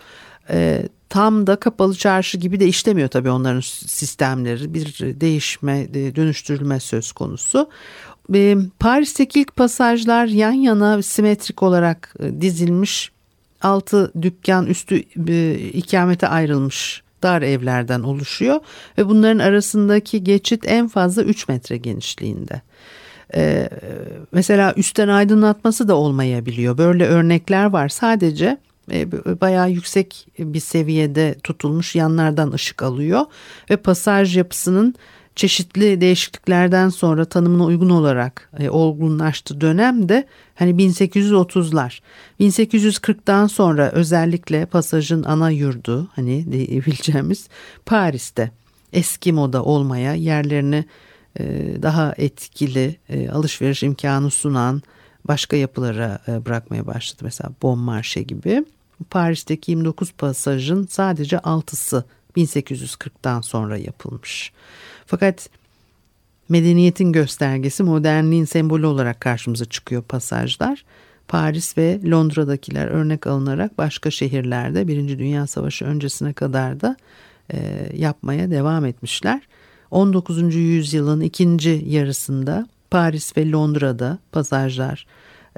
tam 1.14 1.46
da 1.46 1.57
kapalı 1.57 1.94
çarşı 1.94 2.38
gibi 2.38 2.61
de 2.61 2.66
işlemiyor 2.66 3.09
tabii 3.09 3.31
onların 3.31 3.61
sistemleri. 3.87 4.74
Bir 4.74 4.98
değişme, 5.20 5.81
e, 5.94 6.16
dönüştürülme 6.16 6.81
söz 6.81 7.12
konusu. 7.12 7.70
Paris'teki 8.79 9.40
ilk 9.40 9.57
pasajlar 9.57 10.27
yan 10.27 10.53
yana 10.53 11.03
simetrik 11.03 11.62
olarak 11.62 12.14
e, 12.20 12.40
dizilmiş 12.40 13.12
altı 13.62 14.12
dükkan 14.22 14.66
üstü 14.66 15.03
e, 15.29 15.55
ikamete 15.55 16.29
ayrılmış 16.29 17.03
dar 17.22 17.42
evlerden 17.42 18.00
oluşuyor 18.00 18.61
ve 18.98 19.09
bunların 19.09 19.38
arasındaki 19.38 20.24
geçit 20.24 20.64
en 20.66 20.88
fazla 20.88 21.22
3 21.22 21.48
metre 21.48 21.77
genişliğinde. 21.77 22.62
mesela 24.33 24.74
üstten 24.77 25.09
aydınlatması 25.09 25.88
da 25.88 25.94
olmayabiliyor. 25.94 26.79
Böyle 26.79 27.07
örnekler 27.07 27.64
var. 27.64 27.88
Sadece 27.88 28.46
e, 28.46 28.59
bayağı 29.40 29.70
yüksek 29.70 30.27
bir 30.38 30.61
seviyede 30.61 31.35
tutulmuş 31.42 31.94
yanlardan 31.94 32.53
ışık 32.53 32.83
alıyor 32.83 33.25
ve 33.70 33.77
pasaj 33.77 34.37
yapısının 34.37 34.94
çeşitli 35.37 36.01
değişikliklerden 36.01 36.88
sonra 36.88 37.25
tanımına 37.25 37.64
uygun 37.64 37.90
olarak 37.90 38.51
e, 38.59 38.70
olgunlaştığı 38.70 39.61
dönemde 39.61 40.27
hani 40.55 40.70
1830'lar. 40.70 42.01
1840'dan 42.40 43.47
sonra 43.47 43.90
özellikle 43.90 44.66
pasajın 44.66 45.23
ana 45.23 45.51
yurdu 45.51 46.09
hani 46.14 46.53
diyebileceğimiz 46.53 47.49
Paris'te 47.87 48.51
eski 48.92 49.33
moda 49.33 49.64
olmaya 49.64 50.14
yerlerini 50.14 50.85
e, 51.40 51.44
daha 51.83 52.14
etkili 52.18 52.97
e, 53.09 53.29
alışveriş 53.29 53.83
imkanı 53.83 54.31
sunan 54.31 54.83
başka 55.29 55.57
yapılara 55.57 56.18
e, 56.29 56.47
bırakmaya 56.47 56.87
başladı. 56.87 57.20
Mesela 57.25 57.51
Bon 57.62 57.79
Marché 57.79 58.20
gibi. 58.20 58.64
Paris'teki 59.11 59.70
29 59.70 60.12
pasajın 60.12 60.87
sadece 60.90 61.37
6'sı 61.37 62.04
1840'tan 62.37 63.42
sonra 63.42 63.76
yapılmış. 63.76 64.52
Fakat 65.07 65.48
medeniyetin 66.48 67.12
göstergesi 67.12 67.83
modernliğin 67.83 68.44
sembolü 68.44 68.87
olarak 68.87 69.20
karşımıza 69.20 69.64
çıkıyor 69.64 70.02
pasajlar. 70.02 70.85
Paris 71.28 71.78
ve 71.78 72.00
Londra'dakiler 72.11 72.87
örnek 72.87 73.26
alınarak 73.26 73.78
başka 73.78 74.11
şehirlerde 74.11 74.88
Birinci 74.88 75.18
Dünya 75.18 75.46
Savaşı 75.46 75.85
öncesine 75.85 76.33
kadar 76.33 76.80
da 76.80 76.96
e, 77.52 77.88
yapmaya 77.96 78.50
devam 78.50 78.85
etmişler. 78.85 79.40
19. 79.90 80.54
yüzyılın 80.54 81.20
ikinci 81.20 81.85
yarısında 81.87 82.68
Paris 82.90 83.37
ve 83.37 83.50
Londra'da 83.50 84.18
pasajlar 84.33 85.07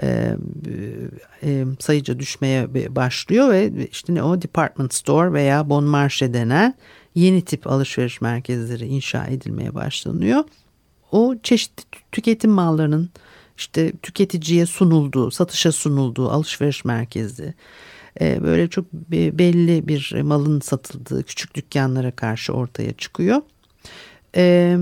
e, 0.02 0.36
e, 1.42 1.64
sayıca 1.78 2.18
düşmeye 2.18 2.74
başlıyor 2.96 3.50
ve 3.50 3.88
işte 3.92 4.14
ne 4.14 4.22
o 4.22 4.42
department 4.42 4.94
store 4.94 5.32
veya 5.32 5.70
bon 5.70 5.84
marché 5.84 6.34
denen 6.34 6.74
yeni 7.14 7.42
tip 7.42 7.66
alışveriş 7.66 8.20
merkezleri 8.20 8.86
inşa 8.86 9.26
edilmeye 9.26 9.74
başlanıyor. 9.74 10.44
O 11.12 11.34
çeşitli 11.42 11.84
tüketim 12.12 12.50
mallarının 12.50 13.10
işte 13.56 13.92
tüketiciye 14.02 14.66
sunulduğu, 14.66 15.30
satışa 15.30 15.72
sunulduğu 15.72 16.30
alışveriş 16.30 16.84
merkezi, 16.84 17.54
e, 18.20 18.42
böyle 18.42 18.68
çok 18.68 18.92
belli 19.12 19.88
bir 19.88 20.20
malın 20.22 20.60
satıldığı 20.60 21.22
küçük 21.22 21.54
dükkanlara 21.54 22.10
karşı 22.10 22.52
ortaya 22.52 22.92
çıkıyor. 22.92 23.42
E, 24.36 24.76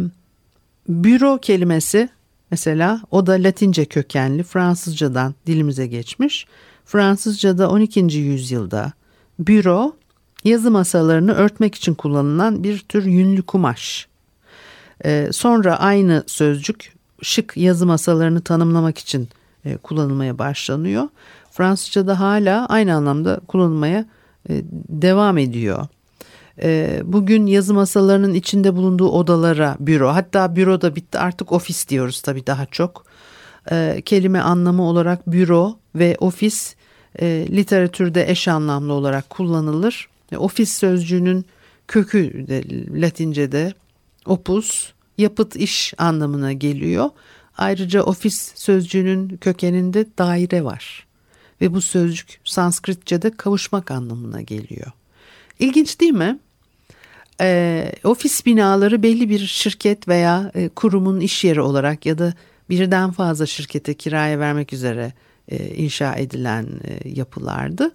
büro 0.89 1.39
kelimesi 1.39 2.09
mesela 2.55 3.01
o 3.11 3.27
da 3.27 3.33
Latince 3.33 3.85
kökenli 3.85 4.43
Fransızcadan 4.43 5.35
dilimize 5.47 5.87
geçmiş. 5.87 6.47
Fransızca'da 6.85 7.71
12. 7.71 8.01
yüzyılda 8.01 8.93
büro 9.39 9.97
yazı 10.45 10.71
masalarını 10.71 11.33
örtmek 11.33 11.75
için 11.75 11.95
kullanılan 11.95 12.65
bir 12.65 12.79
tür 12.79 13.05
yünlü 13.05 13.43
kumaş. 13.43 14.09
Ee, 15.05 15.29
sonra 15.33 15.77
aynı 15.77 16.25
sözcük 16.27 16.93
şık 17.23 17.57
yazı 17.57 17.87
masalarını 17.87 18.41
tanımlamak 18.41 18.99
için 18.99 19.29
e, 19.65 19.77
kullanılmaya 19.77 20.39
başlanıyor. 20.39 21.09
Fransızca'da 21.51 22.21
hala 22.21 22.67
aynı 22.67 22.95
anlamda 22.95 23.41
kullanılmaya 23.49 24.07
e, 24.49 24.63
devam 24.89 25.39
ediyor. 25.39 25.87
E, 26.63 27.01
bugün 27.05 27.47
yazı 27.47 27.75
masalarının 27.75 28.35
içinde 28.35 28.77
bulunduğu 28.77 29.09
odalara 29.09 29.77
büro 29.81 30.09
hatta 30.09 30.57
büro 30.57 30.81
da 30.81 30.97
bitti 30.97 31.19
artık 31.19 31.53
ofis 31.53 31.89
diyoruz 31.89 32.21
tabii 32.23 32.47
daha 32.47 32.67
çok. 32.67 33.05
E, 33.71 34.03
kelime 34.05 34.41
anlamı 34.41 34.83
olarak 34.83 35.33
büro 35.33 35.79
ve 35.95 36.17
ofis 36.21 36.75
e, 37.21 37.47
literatürde 37.51 38.31
eş 38.31 38.49
anlamlı 38.49 38.93
olarak 38.93 39.31
kullanılır. 39.31 40.09
E, 40.33 40.37
ofis 40.37 40.73
sözcüğünün 40.73 41.45
kökü 41.89 42.47
de 42.49 42.65
Latince'de 43.01 43.75
opus 44.27 44.93
yapıt 45.19 45.57
iş 45.57 45.95
anlamına 45.99 46.53
geliyor. 46.53 47.11
Ayrıca 47.59 48.03
ofis 48.03 48.53
sözcüğünün 48.55 49.37
kökeninde 49.37 50.07
daire 50.19 50.65
var 50.65 51.07
ve 51.61 51.75
bu 51.75 51.81
sözcük 51.81 52.41
Sanskritçe'de 52.45 53.31
kavuşmak 53.31 53.91
anlamına 53.91 54.41
geliyor. 54.43 54.93
İlginç 55.59 56.01
değil 56.01 56.13
mi? 56.13 56.39
E, 57.41 57.93
ofis 58.05 58.47
binaları 58.47 59.03
belli 59.03 59.29
bir 59.29 59.39
şirket 59.39 60.09
veya 60.09 60.51
e, 60.55 60.69
kurumun 60.69 61.21
iş 61.21 61.45
yeri 61.45 61.61
olarak 61.61 62.07
ya 62.07 62.19
da 62.19 62.35
birden 62.71 63.11
fazla 63.11 63.47
şirkete 63.47 63.95
kiraya 63.95 64.39
vermek 64.39 64.73
üzere 64.73 65.13
e, 65.49 65.75
inşa 65.75 66.15
edilen 66.15 66.67
e, 66.85 67.09
yapılardı. 67.09 67.91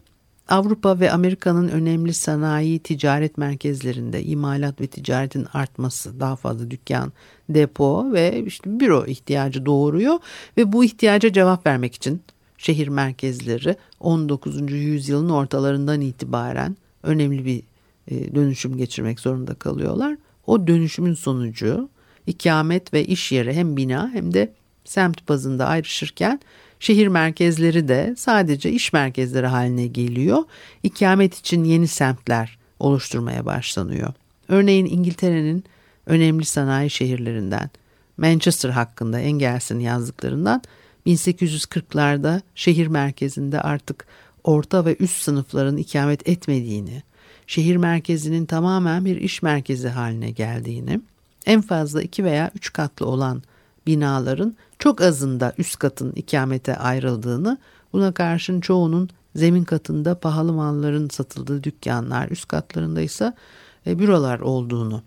Avrupa 0.50 1.00
ve 1.00 1.12
Amerika'nın 1.12 1.68
önemli 1.68 2.14
sanayi 2.14 2.80
ticaret 2.80 3.38
merkezlerinde 3.38 4.24
imalat 4.24 4.82
ve 4.82 4.88
ticaretin 4.88 5.48
artması 5.54 6.20
daha 6.20 6.36
fazla 6.36 6.72
dükkan, 6.72 7.14
depo 7.50 8.14
ve 8.14 8.44
işte 8.46 8.80
büro 8.80 9.06
ihtiyacı 9.06 9.66
doğuruyor 9.66 10.20
ve 10.58 10.72
bu 10.74 10.84
ihtiyaca 10.84 11.34
cevap 11.34 11.66
vermek 11.66 11.96
için 11.96 12.22
şehir 12.58 12.88
merkezleri 12.88 13.76
19. 14.00 14.72
yüzyılın 14.72 15.30
ortalarından 15.30 16.02
itibaren 16.02 16.78
önemli 17.04 17.46
bir 17.46 17.64
dönüşüm 18.10 18.78
geçirmek 18.78 19.20
zorunda 19.20 19.54
kalıyorlar. 19.54 20.18
O 20.48 20.68
dönüşümün 20.68 21.14
sonucu 21.14 21.90
ikamet 22.28 22.94
ve 22.94 23.06
iş 23.06 23.32
yeri 23.32 23.54
hem 23.54 23.78
bina 23.78 24.10
hem 24.14 24.34
de 24.34 24.54
semt 24.86 25.30
bazında 25.30 25.68
ayrışırken 25.68 26.40
Şehir 26.80 27.08
merkezleri 27.08 27.88
de 27.88 28.14
sadece 28.18 28.72
iş 28.72 28.94
merkezleri 28.94 29.48
haline 29.48 29.88
geliyor. 29.88 30.44
İkamet 30.84 31.36
için 31.36 31.64
yeni 31.64 31.88
semtler 31.88 32.58
oluşturmaya 32.80 33.46
başlanıyor. 33.46 34.14
Örneğin 34.48 34.86
İngiltere'nin 34.86 35.64
önemli 36.06 36.46
sanayi 36.46 36.90
şehirlerinden 36.90 37.70
Manchester 38.18 38.70
hakkında 38.70 39.20
Engels'in 39.20 39.80
yazdıklarından 39.80 40.62
1840'larda 41.08 42.42
şehir 42.56 42.88
merkezinde 42.88 43.62
artık 43.62 44.06
orta 44.44 44.86
ve 44.86 44.96
üst 45.00 45.22
sınıfların 45.22 45.78
ikamet 45.78 46.30
etmediğini, 46.30 47.04
şehir 47.50 47.76
merkezinin 47.76 48.46
tamamen 48.46 49.06
bir 49.06 49.18
iş 49.18 49.42
merkezi 49.42 49.90
haline 49.90 50.32
geldiğini, 50.32 51.02
en 51.46 51.62
fazla 51.62 52.02
iki 52.02 52.24
veya 52.24 52.52
üç 52.56 52.74
katlı 52.74 53.06
olan 53.06 53.44
binaların 53.88 54.56
çok 54.80 55.02
azında 55.02 55.54
üst 55.58 55.80
katın 55.80 56.12
ikamete 56.12 56.76
ayrıldığını, 56.76 57.58
buna 57.94 58.12
karşın 58.12 58.62
çoğunun 58.62 59.10
zemin 59.36 59.64
katında 59.64 60.20
pahalı 60.20 60.54
malların 60.54 61.10
satıldığı 61.10 61.64
dükkanlar, 61.64 62.30
üst 62.30 62.48
katlarında 62.48 63.02
ise 63.02 63.34
e, 63.88 64.00
bürolar 64.00 64.40
olduğunu 64.40 65.04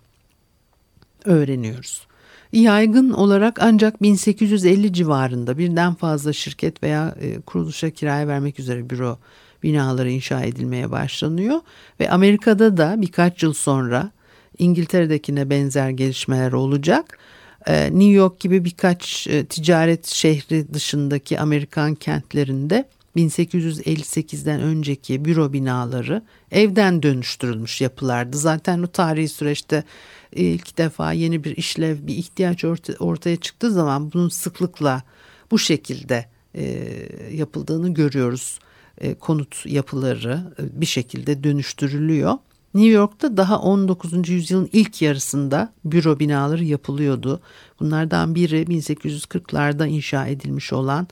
öğreniyoruz. 1.24 2.06
Yaygın 2.52 3.10
olarak 3.10 3.62
ancak 3.62 4.02
1850 4.02 4.92
civarında 4.92 5.58
birden 5.58 5.94
fazla 5.94 6.32
şirket 6.32 6.82
veya 6.82 7.14
e, 7.20 7.40
kuruluşa 7.40 7.90
kiraya 7.90 8.28
vermek 8.28 8.60
üzere 8.60 8.90
büro 8.90 9.18
binaları 9.62 10.10
inşa 10.10 10.42
edilmeye 10.42 10.90
başlanıyor 10.90 11.60
ve 12.00 12.10
Amerika'da 12.10 12.76
da 12.76 12.94
birkaç 12.98 13.42
yıl 13.42 13.52
sonra 13.52 14.10
İngiltere'dekine 14.58 15.50
benzer 15.50 15.90
gelişmeler 15.90 16.52
olacak. 16.52 17.18
Ee, 17.66 17.84
New 17.84 18.12
York 18.12 18.40
gibi 18.40 18.64
birkaç 18.64 19.26
e, 19.26 19.46
ticaret 19.46 20.06
şehri 20.06 20.74
dışındaki 20.74 21.40
Amerikan 21.40 21.94
kentlerinde 21.94 22.88
1858'den 23.16 24.60
önceki 24.60 25.24
büro 25.24 25.52
binaları 25.52 26.22
evden 26.50 27.02
dönüştürülmüş 27.02 27.80
yapılardı. 27.80 28.36
Zaten 28.36 28.82
o 28.82 28.86
tarihi 28.86 29.28
süreçte 29.28 29.84
ilk 30.32 30.78
defa 30.78 31.12
yeni 31.12 31.44
bir 31.44 31.56
işlev, 31.56 32.06
bir 32.06 32.14
ihtiyaç 32.14 32.64
ortaya 33.00 33.36
çıktığı 33.36 33.70
zaman 33.70 34.12
bunun 34.12 34.28
sıklıkla 34.28 35.02
bu 35.50 35.58
şekilde 35.58 36.26
e, 36.54 36.88
yapıldığını 37.32 37.94
görüyoruz. 37.94 38.58
E, 38.98 39.14
konut 39.14 39.66
yapıları 39.66 40.54
bir 40.58 40.86
şekilde 40.86 41.44
dönüştürülüyor. 41.44 42.34
New 42.74 42.90
York'ta 42.90 43.36
daha 43.36 43.58
19. 43.58 44.28
yüzyılın 44.28 44.68
ilk 44.72 45.02
yarısında 45.02 45.72
büro 45.84 46.18
binaları 46.18 46.64
yapılıyordu. 46.64 47.40
Bunlardan 47.80 48.34
biri 48.34 48.62
1840'larda 48.62 49.88
inşa 49.88 50.26
edilmiş 50.26 50.72
olan 50.72 51.06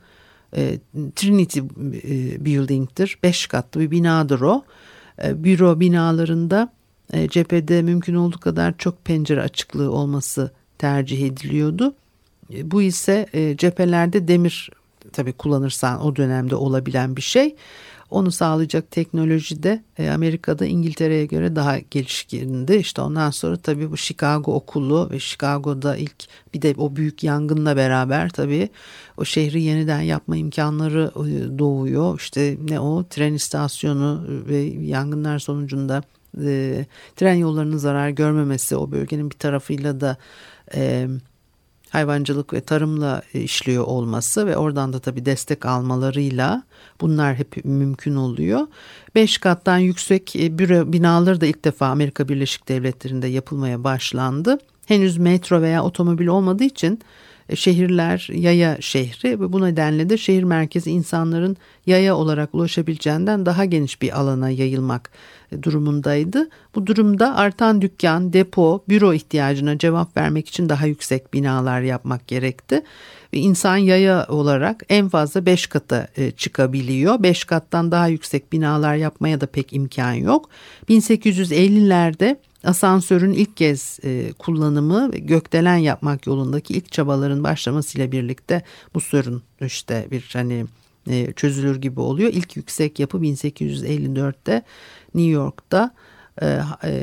e, 0.56 0.78
Trinity 1.16 1.58
e, 1.58 2.44
Building'tir. 2.44 3.18
Beş 3.22 3.46
katlı 3.46 3.80
bir 3.80 3.90
binadır 3.90 4.40
o. 4.40 4.64
E, 5.24 5.44
büro 5.44 5.80
binalarında 5.80 6.72
e, 7.12 7.28
cephede 7.28 7.82
mümkün 7.82 8.14
olduğu 8.14 8.40
kadar 8.40 8.78
çok 8.78 9.04
pencere 9.04 9.42
açıklığı 9.42 9.92
olması 9.92 10.50
tercih 10.78 11.26
ediliyordu. 11.26 11.94
E, 12.54 12.70
bu 12.70 12.82
ise 12.82 13.26
e, 13.32 13.56
cephelerde 13.56 14.28
demir 14.28 14.70
tabii 15.12 15.32
kullanırsan 15.32 16.06
o 16.06 16.16
dönemde 16.16 16.54
olabilen 16.54 17.16
bir 17.16 17.22
şey. 17.22 17.56
Onu 18.10 18.32
sağlayacak 18.32 18.90
teknoloji 18.90 19.62
de 19.62 19.82
e, 19.98 20.10
Amerika'da 20.10 20.66
İngiltere'ye 20.66 21.26
göre 21.26 21.56
daha 21.56 21.78
gelişkindi. 21.78 22.74
İşte 22.74 23.02
ondan 23.02 23.30
sonra 23.30 23.56
tabii 23.56 23.90
bu 23.90 23.96
Chicago 23.96 24.54
okulu 24.54 25.10
ve 25.10 25.20
Chicago'da 25.20 25.96
ilk 25.96 26.16
bir 26.54 26.62
de 26.62 26.74
o 26.78 26.96
büyük 26.96 27.24
yangınla 27.24 27.76
beraber 27.76 28.30
tabii 28.30 28.68
o 29.16 29.24
şehri 29.24 29.62
yeniden 29.62 30.00
yapma 30.00 30.36
imkanları 30.36 31.10
e, 31.16 31.58
doğuyor. 31.58 32.18
İşte 32.20 32.56
ne 32.68 32.80
o 32.80 33.04
tren 33.10 33.34
istasyonu 33.34 34.24
ve 34.48 34.58
yangınlar 34.80 35.38
sonucunda 35.38 36.02
e, 36.44 36.86
tren 37.16 37.34
yollarının 37.34 37.76
zarar 37.76 38.08
görmemesi 38.10 38.76
o 38.76 38.90
bölgenin 38.90 39.30
bir 39.30 39.36
tarafıyla 39.36 40.00
da 40.00 40.16
e, 40.74 41.08
hayvancılık 41.90 42.52
ve 42.52 42.60
tarımla 42.60 43.22
işliyor 43.34 43.84
olması 43.84 44.46
ve 44.46 44.56
oradan 44.56 44.92
da 44.92 44.98
tabii 44.98 45.26
destek 45.26 45.66
almalarıyla 45.66 46.62
bunlar 47.00 47.34
hep 47.34 47.64
mümkün 47.64 48.14
oluyor. 48.14 48.66
Beş 49.14 49.38
kattan 49.38 49.78
yüksek 49.78 50.36
e, 50.36 50.58
büro 50.58 50.92
binaları 50.92 51.40
da 51.40 51.46
ilk 51.46 51.64
defa 51.64 51.86
Amerika 51.86 52.28
Birleşik 52.28 52.68
Devletleri'nde 52.68 53.26
yapılmaya 53.26 53.84
başlandı. 53.84 54.58
Henüz 54.86 55.18
metro 55.18 55.62
veya 55.62 55.84
otomobil 55.84 56.26
olmadığı 56.26 56.64
için 56.64 57.00
e, 57.48 57.56
şehirler 57.56 58.28
yaya 58.32 58.76
şehri 58.80 59.40
ve 59.40 59.52
bu 59.52 59.62
nedenle 59.62 60.10
de 60.10 60.18
şehir 60.18 60.42
merkezi 60.42 60.90
insanların 60.90 61.56
yaya 61.86 62.16
olarak 62.16 62.54
ulaşabileceğinden 62.54 63.46
daha 63.46 63.64
geniş 63.64 64.02
bir 64.02 64.20
alana 64.20 64.50
yayılmak 64.50 65.10
e, 65.10 65.39
durumundaydı. 65.62 66.48
Bu 66.74 66.86
durumda 66.86 67.36
artan 67.36 67.82
dükkan, 67.82 68.32
depo, 68.32 68.84
büro 68.88 69.12
ihtiyacına 69.12 69.78
cevap 69.78 70.16
vermek 70.16 70.48
için 70.48 70.68
daha 70.68 70.86
yüksek 70.86 71.34
binalar 71.34 71.80
yapmak 71.80 72.28
gerekti. 72.28 72.82
Ve 73.32 73.38
insan 73.38 73.76
yaya 73.76 74.26
olarak 74.28 74.82
en 74.88 75.08
fazla 75.08 75.46
5 75.46 75.66
kata 75.66 76.08
e, 76.16 76.30
çıkabiliyor. 76.30 77.22
5 77.22 77.44
kattan 77.44 77.92
daha 77.92 78.08
yüksek 78.08 78.52
binalar 78.52 78.94
yapmaya 78.94 79.40
da 79.40 79.46
pek 79.46 79.72
imkan 79.72 80.12
yok. 80.12 80.48
1850'lerde 80.88 82.36
asansörün 82.64 83.32
ilk 83.32 83.56
kez 83.56 83.98
e, 84.04 84.32
kullanımı 84.38 85.10
gökdelen 85.12 85.76
yapmak 85.76 86.26
yolundaki 86.26 86.74
ilk 86.74 86.92
çabaların 86.92 87.44
başlamasıyla 87.44 88.12
birlikte 88.12 88.62
bu 88.94 89.00
sorun 89.00 89.42
işte 89.60 90.08
bir 90.10 90.30
hani 90.32 90.66
e, 91.06 91.32
çözülür 91.32 91.76
gibi 91.76 92.00
oluyor. 92.00 92.32
İlk 92.32 92.56
yüksek 92.56 92.98
yapı 92.98 93.18
1854'te 93.18 94.62
New 95.14 95.30
York'ta 95.30 95.94
e, 96.42 96.60
e, 96.84 96.94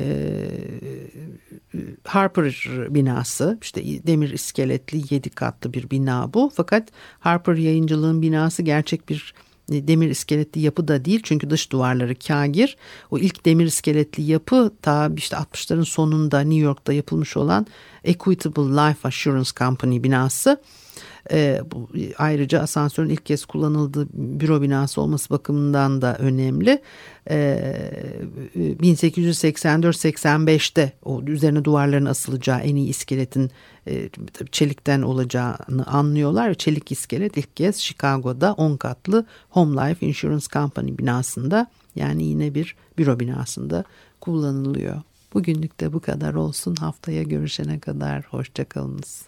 Harper 2.03 2.67
binası 2.89 3.57
işte 3.61 4.07
demir 4.07 4.29
iskeletli 4.29 5.13
yedi 5.13 5.29
katlı 5.29 5.73
bir 5.73 5.89
bina 5.89 6.33
bu 6.33 6.51
fakat 6.55 6.89
Harper 7.19 7.55
yayıncılığın 7.55 8.21
binası 8.21 8.63
gerçek 8.63 9.09
bir 9.09 9.33
demir 9.69 10.09
iskeletli 10.09 10.61
yapı 10.61 10.87
da 10.87 11.05
değil 11.05 11.19
çünkü 11.23 11.49
dış 11.49 11.71
duvarları 11.71 12.15
kagir. 12.15 12.77
O 13.11 13.17
ilk 13.17 13.45
demir 13.45 13.65
iskeletli 13.65 14.23
yapı 14.23 14.71
ta 14.81 15.11
işte 15.17 15.35
60'ların 15.35 15.85
sonunda 15.85 16.39
New 16.39 16.59
York'ta 16.59 16.93
yapılmış 16.93 17.37
olan 17.37 17.67
Equitable 18.03 18.61
Life 18.61 19.07
Assurance 19.07 19.49
Company 19.57 20.03
binası. 20.03 20.61
E, 21.31 21.61
bu, 21.71 21.89
ayrıca 22.17 22.61
asansörün 22.61 23.09
ilk 23.09 23.25
kez 23.25 23.45
kullanıldığı 23.45 24.07
büro 24.13 24.61
binası 24.61 25.01
olması 25.01 25.29
bakımından 25.29 26.01
da 26.01 26.17
önemli. 26.17 26.81
E, 27.29 27.73
1884-85'te 28.55 30.93
o 31.05 31.21
üzerine 31.27 31.65
duvarların 31.65 32.05
asılacağı 32.05 32.59
en 32.59 32.75
iyi 32.75 32.89
iskeletin 32.89 33.51
e, 33.87 34.09
çelikten 34.51 35.01
olacağını 35.01 35.87
anlıyorlar. 35.87 36.53
Çelik 36.53 36.91
iskelet 36.91 37.37
ilk 37.37 37.55
kez 37.55 37.75
Chicago'da 37.75 38.53
10 38.53 38.77
katlı 38.77 39.25
Home 39.49 39.81
Life 39.81 40.07
Insurance 40.07 40.45
Company 40.53 40.97
binasında 40.97 41.67
yani 41.95 42.23
yine 42.23 42.55
bir 42.55 42.75
büro 42.97 43.19
binasında 43.19 43.83
kullanılıyor. 44.21 45.01
Bugünlük 45.33 45.79
de 45.79 45.93
bu 45.93 45.99
kadar 45.99 46.33
olsun. 46.33 46.75
Haftaya 46.75 47.23
görüşene 47.23 47.79
kadar 47.79 48.23
hoşçakalınız. 48.23 49.27